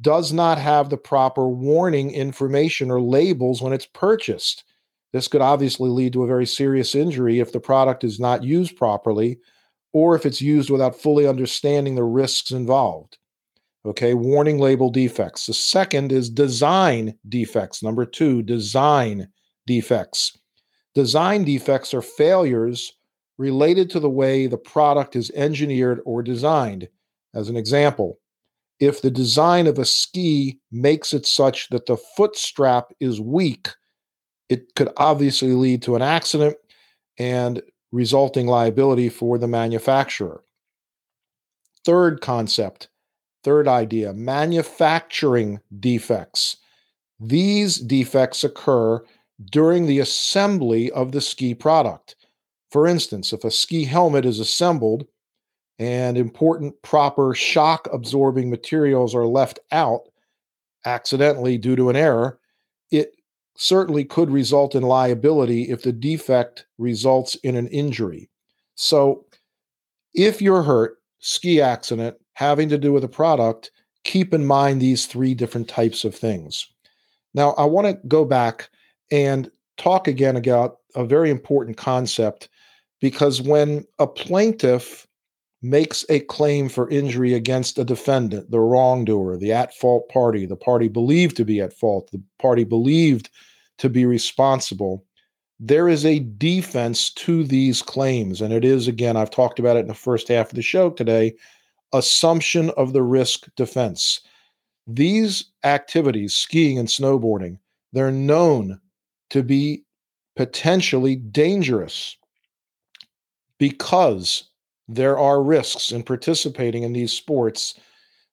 does 0.00 0.32
not 0.32 0.58
have 0.58 0.90
the 0.90 0.96
proper 0.96 1.48
warning 1.48 2.12
information 2.12 2.90
or 2.90 3.00
labels 3.00 3.62
when 3.62 3.72
it's 3.72 3.86
purchased. 3.86 4.64
This 5.12 5.28
could 5.28 5.40
obviously 5.40 5.90
lead 5.90 6.12
to 6.12 6.22
a 6.22 6.28
very 6.28 6.46
serious 6.46 6.94
injury 6.94 7.40
if 7.40 7.52
the 7.52 7.60
product 7.60 8.04
is 8.04 8.20
not 8.20 8.44
used 8.44 8.76
properly 8.76 9.38
or 9.92 10.14
if 10.14 10.24
it's 10.24 10.40
used 10.40 10.70
without 10.70 11.00
fully 11.00 11.26
understanding 11.26 11.94
the 11.94 12.04
risks 12.04 12.50
involved. 12.50 13.18
Okay, 13.84 14.14
warning 14.14 14.58
label 14.58 14.90
defects. 14.90 15.46
The 15.46 15.54
second 15.54 16.12
is 16.12 16.30
design 16.30 17.18
defects. 17.28 17.82
Number 17.82 18.06
two, 18.06 18.42
design 18.42 19.28
defects. 19.66 20.38
Design 20.94 21.44
defects 21.44 21.94
are 21.94 22.02
failures 22.02 22.92
related 23.38 23.90
to 23.90 24.00
the 24.00 24.10
way 24.10 24.46
the 24.46 24.58
product 24.58 25.16
is 25.16 25.30
engineered 25.34 26.00
or 26.04 26.22
designed. 26.22 26.88
As 27.34 27.48
an 27.48 27.56
example, 27.56 28.18
if 28.78 29.00
the 29.00 29.10
design 29.10 29.66
of 29.66 29.78
a 29.78 29.84
ski 29.84 30.58
makes 30.70 31.14
it 31.14 31.24
such 31.24 31.68
that 31.70 31.86
the 31.86 31.96
foot 31.96 32.36
strap 32.36 32.92
is 33.00 33.20
weak, 33.20 33.68
it 34.48 34.74
could 34.74 34.90
obviously 34.96 35.52
lead 35.52 35.82
to 35.82 35.96
an 35.96 36.02
accident 36.02 36.56
and 37.18 37.62
resulting 37.90 38.46
liability 38.46 39.08
for 39.08 39.38
the 39.38 39.48
manufacturer. 39.48 40.42
Third 41.84 42.20
concept, 42.20 42.88
third 43.44 43.66
idea 43.66 44.12
manufacturing 44.12 45.60
defects. 45.80 46.56
These 47.18 47.78
defects 47.78 48.44
occur 48.44 49.02
during 49.50 49.86
the 49.86 50.00
assembly 50.00 50.90
of 50.92 51.12
the 51.12 51.20
ski 51.20 51.54
product. 51.54 52.16
For 52.70 52.86
instance, 52.86 53.32
if 53.32 53.44
a 53.44 53.50
ski 53.50 53.84
helmet 53.84 54.24
is 54.24 54.40
assembled 54.40 55.06
and 55.78 56.16
important 56.16 56.80
proper 56.82 57.34
shock 57.34 57.88
absorbing 57.92 58.50
materials 58.50 59.14
are 59.14 59.26
left 59.26 59.58
out 59.72 60.02
accidentally 60.84 61.58
due 61.58 61.76
to 61.76 61.90
an 61.90 61.96
error, 61.96 62.38
it 62.90 63.14
certainly 63.56 64.04
could 64.04 64.30
result 64.30 64.74
in 64.74 64.82
liability 64.82 65.70
if 65.70 65.82
the 65.82 65.92
defect 65.92 66.66
results 66.78 67.34
in 67.36 67.56
an 67.56 67.68
injury. 67.68 68.28
So, 68.74 69.26
if 70.14 70.42
you're 70.42 70.62
hurt, 70.62 70.98
ski 71.20 71.60
accident 71.60 72.16
having 72.34 72.68
to 72.68 72.78
do 72.78 72.92
with 72.92 73.04
a 73.04 73.08
product, 73.08 73.70
keep 74.04 74.34
in 74.34 74.44
mind 74.44 74.80
these 74.80 75.06
three 75.06 75.34
different 75.34 75.68
types 75.68 76.04
of 76.04 76.14
things. 76.14 76.68
Now, 77.34 77.50
I 77.52 77.64
want 77.64 77.86
to 77.86 78.08
go 78.08 78.24
back 78.24 78.68
and 79.12 79.48
talk 79.76 80.08
again 80.08 80.36
about 80.36 80.78
a 80.96 81.04
very 81.04 81.30
important 81.30 81.76
concept 81.76 82.48
because 83.00 83.40
when 83.40 83.84
a 83.98 84.06
plaintiff 84.06 85.06
makes 85.60 86.04
a 86.08 86.20
claim 86.20 86.68
for 86.68 86.90
injury 86.90 87.34
against 87.34 87.78
a 87.78 87.84
defendant, 87.84 88.50
the 88.50 88.58
wrongdoer, 88.58 89.36
the 89.36 89.52
at 89.52 89.74
fault 89.74 90.08
party, 90.08 90.46
the 90.46 90.56
party 90.56 90.88
believed 90.88 91.36
to 91.36 91.44
be 91.44 91.60
at 91.60 91.72
fault, 91.72 92.10
the 92.10 92.20
party 92.40 92.64
believed 92.64 93.30
to 93.78 93.88
be 93.88 94.04
responsible, 94.04 95.04
there 95.60 95.88
is 95.88 96.04
a 96.04 96.20
defense 96.20 97.12
to 97.12 97.44
these 97.44 97.82
claims. 97.82 98.40
And 98.40 98.52
it 98.52 98.64
is, 98.64 98.88
again, 98.88 99.16
I've 99.16 99.30
talked 99.30 99.60
about 99.60 99.76
it 99.76 99.80
in 99.80 99.88
the 99.88 99.94
first 99.94 100.26
half 100.26 100.48
of 100.48 100.56
the 100.56 100.62
show 100.62 100.90
today 100.90 101.34
assumption 101.92 102.70
of 102.70 102.92
the 102.92 103.02
risk 103.02 103.46
defense. 103.54 104.20
These 104.86 105.44
activities, 105.62 106.34
skiing 106.34 106.78
and 106.78 106.88
snowboarding, 106.88 107.58
they're 107.92 108.10
known 108.10 108.80
to 109.32 109.42
be 109.42 109.82
potentially 110.36 111.16
dangerous 111.16 112.18
because 113.58 114.50
there 114.88 115.18
are 115.18 115.42
risks 115.42 115.90
in 115.90 116.02
participating 116.02 116.82
in 116.82 116.92
these 116.92 117.12
sports. 117.12 117.80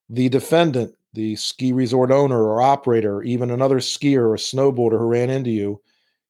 The 0.10 0.28
defendant, 0.28 0.94
the 1.14 1.38
ski 1.38 1.72
resort 1.72 2.12
owner 2.12 2.44
or 2.44 2.62
operator, 2.62 3.16
or 3.18 3.24
even 3.24 3.50
another 3.50 3.80
skier 3.80 4.30
or 4.30 4.36
snowboarder 4.36 5.00
who 5.00 5.06
ran 5.06 5.30
into 5.30 5.52
you, 5.52 5.82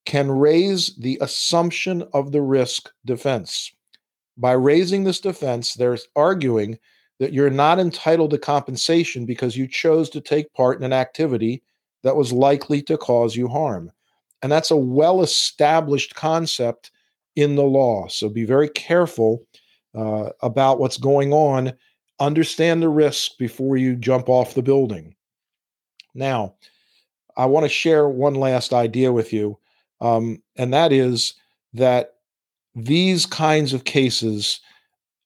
can 0.06 0.30
raise 0.30 0.96
the 0.98 1.18
assumption 1.20 2.04
of 2.14 2.32
the 2.32 2.42
risk 2.42 2.92
defense. 3.06 3.72
By 4.38 4.52
raising 4.52 5.04
this 5.04 5.20
defense, 5.20 5.74
they're 5.74 5.98
arguing 6.16 6.78
that 7.20 7.34
you're 7.34 7.50
not 7.50 7.80
entitled 7.80 8.30
to 8.32 8.38
compensation 8.38 9.26
because 9.26 9.58
you 9.58 9.68
chose 9.68 10.12
to 10.12 10.22
take 10.22 10.54
part 10.54 10.78
in 10.78 10.84
an 10.84 10.94
activity 10.94 11.64
that 12.04 12.16
was 12.16 12.32
likely 12.32 12.84
to 12.84 12.98
cause 12.98 13.36
you 13.36 13.48
harm. 13.48 13.92
And 14.42 14.52
that's 14.52 14.72
a 14.72 14.78
well 14.78 15.22
established 15.22 16.16
concept 16.16 16.92
in 17.36 17.56
the 17.56 17.64
law. 17.64 18.08
So 18.08 18.30
be 18.30 18.46
very 18.46 18.70
careful 18.70 19.46
uh, 19.96 20.30
about 20.42 20.80
what's 20.80 20.98
going 20.98 21.34
on. 21.34 21.74
Understand 22.20 22.82
the 22.82 22.90
risk 22.90 23.38
before 23.38 23.78
you 23.78 23.96
jump 23.96 24.30
off 24.30 24.54
the 24.54 24.62
building. 24.62 25.16
Now, 26.14 26.56
I 27.38 27.46
want 27.46 27.66
to 27.66 27.70
share 27.70 28.10
one 28.10 28.36
last 28.36 28.74
idea 28.74 29.12
with 29.12 29.32
you, 29.32 29.58
um, 30.02 30.42
and 30.58 30.74
that 30.74 30.92
is 30.92 31.34
that 31.74 32.16
these 32.76 33.26
kinds 33.26 33.74
of 33.74 33.86
cases 33.86 34.60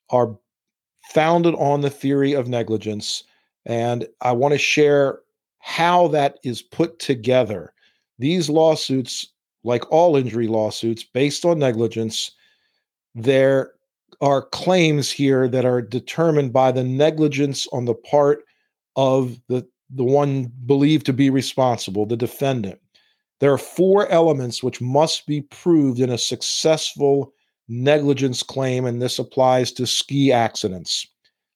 are 0.10 0.38
founded 1.10 1.56
on 1.56 1.82
the 1.82 1.89
theory 1.89 2.34
of 2.34 2.47
negligence. 2.47 3.23
And 3.65 4.08
I 4.21 4.32
want 4.34 4.54
to 4.54 4.58
share 4.58 5.19
how 5.60 6.10
that 6.10 6.39
is 6.43 6.62
put 6.62 6.99
together. 6.99 7.73
These 8.19 8.49
lawsuits, 8.49 9.28
like 9.63 9.89
all 9.91 10.15
injury 10.15 10.47
lawsuits 10.47 11.04
based 11.04 11.45
on 11.45 11.60
negligence, 11.60 12.32
there 13.15 13.71
are 14.21 14.43
claims 14.43 15.12
here 15.12 15.47
that 15.47 15.65
are 15.65 15.82
determined 15.82 16.54
by 16.54 16.71
the 16.71 16.84
negligence 16.84 17.67
on 17.73 17.86
the 17.86 17.95
part 17.95 18.43
of 18.95 19.39
the 19.47 19.67
the 19.95 20.04
one 20.04 20.52
believed 20.65 21.06
to 21.06 21.13
be 21.13 21.30
responsible, 21.30 22.06
the 22.06 22.17
defendant. 22.17 22.80
There 23.39 23.54
are 23.54 23.60
four 23.60 24.08
elements 24.08 24.63
which 24.63 24.82
must 24.82 25.28
be 25.28 25.41
proved 25.41 25.99
in 25.99 26.10
a 26.10 26.17
successful 26.17 27.34
negligence 27.67 28.41
claim, 28.41 28.86
and 28.86 29.02
this 29.02 29.19
applies 29.19 29.71
to 29.73 29.86
ski 29.86 30.32
accidents. 30.32 31.06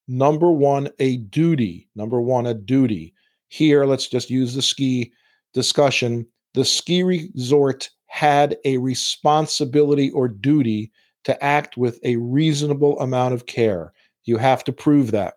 Number 0.07 0.51
one, 0.51 0.89
a 0.99 1.17
duty. 1.17 1.89
Number 1.95 2.21
one, 2.21 2.45
a 2.45 2.53
duty. 2.53 3.13
Here, 3.49 3.85
let's 3.85 4.07
just 4.07 4.29
use 4.29 4.53
the 4.53 4.61
ski 4.61 5.11
discussion. 5.53 6.27
The 6.57 6.65
ski 6.65 7.03
resort 7.03 7.87
had 8.07 8.57
a 8.65 8.79
responsibility 8.79 10.09
or 10.09 10.27
duty 10.27 10.91
to 11.25 11.43
act 11.43 11.77
with 11.77 11.99
a 12.03 12.15
reasonable 12.15 12.99
amount 12.99 13.35
of 13.35 13.45
care. 13.45 13.93
You 14.23 14.37
have 14.37 14.63
to 14.63 14.73
prove 14.73 15.11
that. 15.11 15.35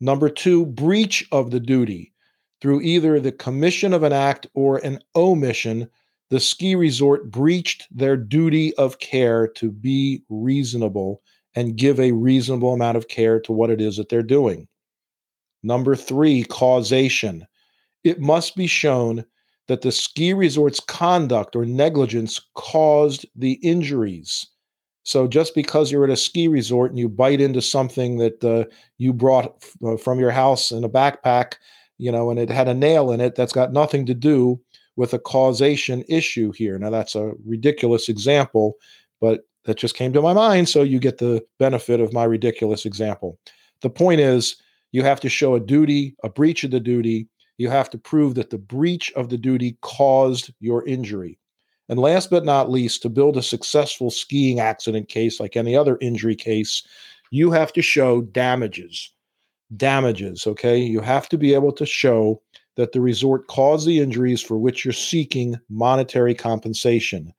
Number 0.00 0.30
two, 0.30 0.64
breach 0.64 1.28
of 1.30 1.50
the 1.50 1.60
duty 1.60 2.14
through 2.62 2.80
either 2.80 3.20
the 3.20 3.32
commission 3.32 3.92
of 3.92 4.02
an 4.02 4.14
act 4.14 4.46
or 4.54 4.78
an 4.78 5.00
omission. 5.14 5.90
The 6.30 6.40
ski 6.40 6.74
resort 6.74 7.30
breached 7.30 7.86
their 7.94 8.16
duty 8.16 8.74
of 8.76 8.98
care 8.98 9.46
to 9.46 9.70
be 9.70 10.22
reasonable 10.30 11.20
and 11.54 11.76
give 11.76 12.00
a 12.00 12.12
reasonable 12.12 12.72
amount 12.72 12.96
of 12.96 13.08
care 13.08 13.40
to 13.40 13.52
what 13.52 13.68
it 13.68 13.82
is 13.82 13.98
that 13.98 14.08
they're 14.08 14.22
doing. 14.22 14.68
Number 15.62 15.94
three, 15.94 16.44
causation. 16.44 17.46
It 18.04 18.20
must 18.20 18.56
be 18.56 18.66
shown 18.66 19.26
that 19.70 19.82
the 19.82 19.92
ski 19.92 20.34
resort's 20.34 20.80
conduct 20.80 21.54
or 21.54 21.64
negligence 21.64 22.40
caused 22.54 23.24
the 23.36 23.52
injuries. 23.62 24.44
So 25.04 25.28
just 25.28 25.54
because 25.54 25.92
you're 25.92 26.02
at 26.02 26.10
a 26.10 26.16
ski 26.16 26.48
resort 26.48 26.90
and 26.90 26.98
you 26.98 27.08
bite 27.08 27.40
into 27.40 27.62
something 27.62 28.18
that 28.18 28.42
uh, 28.42 28.64
you 28.98 29.12
brought 29.12 29.54
f- 29.62 29.76
uh, 29.86 29.96
from 29.96 30.18
your 30.18 30.32
house 30.32 30.72
in 30.72 30.82
a 30.82 30.88
backpack, 30.88 31.54
you 31.98 32.10
know, 32.10 32.30
and 32.30 32.40
it 32.40 32.50
had 32.50 32.66
a 32.66 32.74
nail 32.74 33.12
in 33.12 33.20
it, 33.20 33.36
that's 33.36 33.52
got 33.52 33.72
nothing 33.72 34.06
to 34.06 34.14
do 34.14 34.60
with 34.96 35.14
a 35.14 35.20
causation 35.20 36.02
issue 36.08 36.50
here. 36.50 36.76
Now 36.76 36.90
that's 36.90 37.14
a 37.14 37.30
ridiculous 37.46 38.08
example, 38.08 38.74
but 39.20 39.42
that 39.66 39.78
just 39.78 39.94
came 39.94 40.12
to 40.14 40.20
my 40.20 40.32
mind, 40.32 40.68
so 40.68 40.82
you 40.82 40.98
get 40.98 41.18
the 41.18 41.44
benefit 41.60 42.00
of 42.00 42.12
my 42.12 42.24
ridiculous 42.24 42.86
example. 42.86 43.38
The 43.82 43.90
point 43.90 44.20
is, 44.20 44.56
you 44.90 45.04
have 45.04 45.20
to 45.20 45.28
show 45.28 45.54
a 45.54 45.60
duty, 45.60 46.16
a 46.24 46.28
breach 46.28 46.64
of 46.64 46.72
the 46.72 46.80
duty. 46.80 47.28
You 47.60 47.68
have 47.68 47.90
to 47.90 47.98
prove 47.98 48.36
that 48.36 48.48
the 48.48 48.56
breach 48.56 49.12
of 49.16 49.28
the 49.28 49.36
duty 49.36 49.76
caused 49.82 50.50
your 50.60 50.82
injury. 50.86 51.38
And 51.90 51.98
last 51.98 52.30
but 52.30 52.46
not 52.46 52.70
least, 52.70 53.02
to 53.02 53.10
build 53.10 53.36
a 53.36 53.42
successful 53.42 54.10
skiing 54.10 54.60
accident 54.60 55.10
case 55.10 55.40
like 55.40 55.58
any 55.58 55.76
other 55.76 55.98
injury 56.00 56.34
case, 56.34 56.82
you 57.30 57.50
have 57.50 57.70
to 57.74 57.82
show 57.82 58.22
damages. 58.22 59.12
Damages, 59.76 60.46
okay? 60.46 60.78
You 60.78 61.02
have 61.02 61.28
to 61.28 61.36
be 61.36 61.52
able 61.52 61.72
to 61.72 61.84
show 61.84 62.40
that 62.76 62.92
the 62.92 63.02
resort 63.02 63.46
caused 63.48 63.86
the 63.86 64.00
injuries 64.00 64.40
for 64.40 64.56
which 64.56 64.82
you're 64.82 64.94
seeking 64.94 65.60
monetary 65.68 66.34
compensation. 66.34 67.30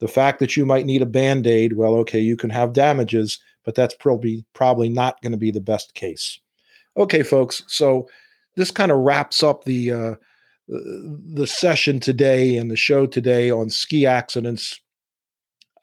The 0.00 0.08
fact 0.08 0.40
that 0.40 0.56
you 0.56 0.66
might 0.66 0.86
need 0.86 1.02
a 1.02 1.06
band 1.06 1.46
aid, 1.46 1.74
well, 1.74 1.94
okay, 1.98 2.18
you 2.18 2.36
can 2.36 2.50
have 2.50 2.72
damages, 2.72 3.38
but 3.64 3.76
that's 3.76 3.94
probably 3.94 4.44
probably 4.54 4.88
not 4.88 5.22
going 5.22 5.30
to 5.30 5.38
be 5.38 5.52
the 5.52 5.60
best 5.60 5.94
case. 5.94 6.40
Okay, 6.96 7.22
folks. 7.22 7.62
So 7.68 8.08
this 8.56 8.70
kind 8.70 8.90
of 8.90 8.98
wraps 8.98 9.42
up 9.42 9.64
the 9.64 9.92
uh, 9.92 10.14
the 10.68 11.46
session 11.46 11.98
today 11.98 12.56
and 12.56 12.70
the 12.70 12.76
show 12.76 13.06
today 13.06 13.50
on 13.50 13.70
ski 13.70 14.06
accidents. 14.06 14.78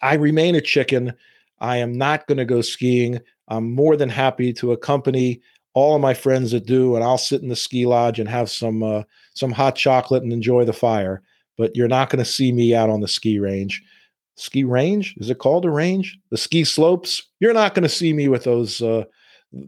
I 0.01 0.15
remain 0.15 0.55
a 0.55 0.61
chicken. 0.61 1.13
I 1.59 1.77
am 1.77 1.93
not 1.93 2.27
going 2.27 2.37
to 2.37 2.45
go 2.45 2.61
skiing. 2.61 3.19
I'm 3.47 3.73
more 3.73 3.95
than 3.95 4.09
happy 4.09 4.53
to 4.53 4.71
accompany 4.73 5.41
all 5.73 5.95
of 5.95 6.01
my 6.01 6.13
friends 6.13 6.51
that 6.51 6.65
do, 6.65 6.95
and 6.95 7.03
I'll 7.03 7.17
sit 7.17 7.41
in 7.41 7.49
the 7.49 7.55
ski 7.55 7.85
lodge 7.85 8.19
and 8.19 8.29
have 8.29 8.49
some 8.49 8.83
uh, 8.83 9.03
some 9.33 9.51
hot 9.51 9.75
chocolate 9.75 10.23
and 10.23 10.31
enjoy 10.31 10.65
the 10.65 10.73
fire. 10.73 11.21
But 11.57 11.75
you're 11.75 11.87
not 11.87 12.09
going 12.09 12.23
to 12.23 12.29
see 12.29 12.51
me 12.51 12.75
out 12.75 12.89
on 12.89 13.01
the 13.01 13.07
ski 13.07 13.39
range. 13.39 13.81
Ski 14.35 14.63
range 14.63 15.15
is 15.17 15.29
it 15.29 15.39
called 15.39 15.65
a 15.65 15.69
range? 15.69 16.17
The 16.29 16.37
ski 16.37 16.63
slopes. 16.63 17.23
You're 17.39 17.53
not 17.53 17.73
going 17.73 17.83
to 17.83 17.89
see 17.89 18.13
me 18.13 18.27
with 18.27 18.43
those 18.43 18.81
uh, 18.81 19.05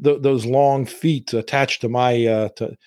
th- 0.03 0.21
those 0.21 0.45
long 0.45 0.85
feet 0.85 1.33
attached 1.33 1.81
to 1.81 1.89
my 1.89 2.25
uh, 2.25 2.49
to 2.49 2.77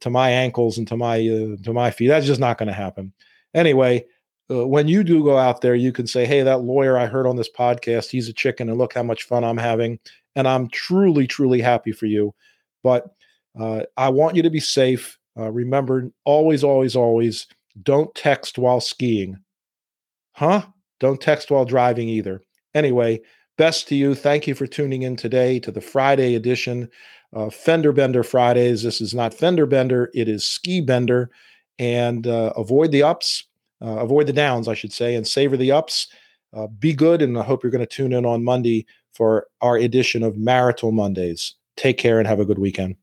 to 0.00 0.10
my 0.10 0.30
ankles 0.30 0.78
and 0.78 0.86
to 0.88 0.96
my 0.96 1.16
uh, 1.16 1.56
to 1.62 1.72
my 1.72 1.90
feet. 1.90 2.08
That's 2.08 2.26
just 2.26 2.40
not 2.40 2.58
going 2.58 2.68
to 2.68 2.72
happen. 2.72 3.12
Anyway, 3.54 4.04
uh, 4.50 4.66
when 4.66 4.88
you 4.88 5.04
do 5.04 5.24
go 5.24 5.38
out 5.38 5.60
there, 5.60 5.74
you 5.74 5.92
can 5.92 6.06
say, 6.06 6.26
"Hey, 6.26 6.42
that 6.42 6.62
lawyer 6.62 6.98
I 6.98 7.06
heard 7.06 7.26
on 7.26 7.36
this 7.36 7.50
podcast, 7.50 8.10
he's 8.10 8.28
a 8.28 8.32
chicken, 8.32 8.68
and 8.68 8.78
look 8.78 8.94
how 8.94 9.02
much 9.02 9.24
fun 9.24 9.44
I'm 9.44 9.58
having." 9.58 9.98
And 10.36 10.48
I'm 10.48 10.68
truly, 10.68 11.26
truly 11.26 11.60
happy 11.60 11.92
for 11.92 12.06
you. 12.06 12.34
But 12.82 13.14
uh, 13.58 13.82
I 13.96 14.08
want 14.08 14.36
you 14.36 14.42
to 14.42 14.50
be 14.50 14.60
safe. 14.60 15.18
Uh, 15.38 15.50
remember, 15.50 16.10
always, 16.24 16.64
always, 16.64 16.96
always, 16.96 17.46
don't 17.82 18.14
text 18.14 18.58
while 18.58 18.80
skiing. 18.80 19.38
Huh? 20.32 20.62
Don't 21.00 21.20
text 21.20 21.50
while 21.50 21.64
driving 21.64 22.08
either. 22.08 22.42
Anyway, 22.74 23.20
best 23.56 23.88
to 23.88 23.94
you. 23.94 24.14
Thank 24.14 24.46
you 24.46 24.54
for 24.54 24.66
tuning 24.66 25.02
in 25.02 25.16
today 25.16 25.58
to 25.60 25.70
the 25.70 25.80
Friday 25.80 26.34
edition 26.34 26.90
uh, 27.34 27.50
Fender 27.50 27.92
Bender 27.92 28.22
Fridays. 28.22 28.82
This 28.82 29.00
is 29.00 29.14
not 29.14 29.34
Fender 29.34 29.66
Bender, 29.66 30.10
it 30.14 30.28
is 30.28 30.46
Ski 30.46 30.80
Bender. 30.80 31.30
And 31.78 32.26
uh, 32.26 32.52
avoid 32.56 32.92
the 32.92 33.02
ups, 33.02 33.44
uh, 33.82 33.98
avoid 33.98 34.28
the 34.28 34.32
downs, 34.32 34.68
I 34.68 34.74
should 34.74 34.92
say, 34.92 35.16
and 35.16 35.26
savor 35.26 35.56
the 35.56 35.72
ups. 35.72 36.06
Uh, 36.52 36.68
be 36.68 36.92
good, 36.92 37.20
and 37.20 37.36
I 37.36 37.42
hope 37.42 37.64
you're 37.64 37.72
going 37.72 37.80
to 37.80 37.86
tune 37.86 38.12
in 38.12 38.24
on 38.24 38.44
Monday 38.44 38.86
for 39.12 39.48
our 39.60 39.76
edition 39.76 40.22
of 40.22 40.36
Marital 40.36 40.92
Mondays. 40.92 41.54
Take 41.76 41.98
care 41.98 42.20
and 42.20 42.28
have 42.28 42.38
a 42.38 42.44
good 42.44 42.60
weekend. 42.60 42.94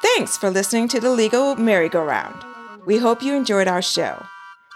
Thanks 0.00 0.38
for 0.38 0.48
listening 0.48 0.88
to 0.88 1.00
the 1.00 1.10
Legal 1.10 1.54
Merry-Go-Round. 1.56 2.47
We 2.86 2.98
hope 2.98 3.22
you 3.22 3.34
enjoyed 3.34 3.68
our 3.68 3.82
show. 3.82 4.24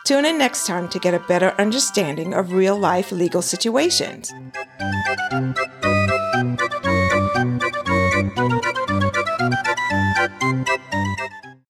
Tune 0.05 0.25
in 0.25 0.39
next 0.39 0.67
time 0.67 0.89
to 0.89 0.99
get 0.99 1.15
a 1.15 1.21
better 1.21 1.55
understanding 1.59 2.35
of 2.35 2.53
real 2.53 2.77
life 2.77 3.13
legal 3.13 3.43
situations. 3.43 4.33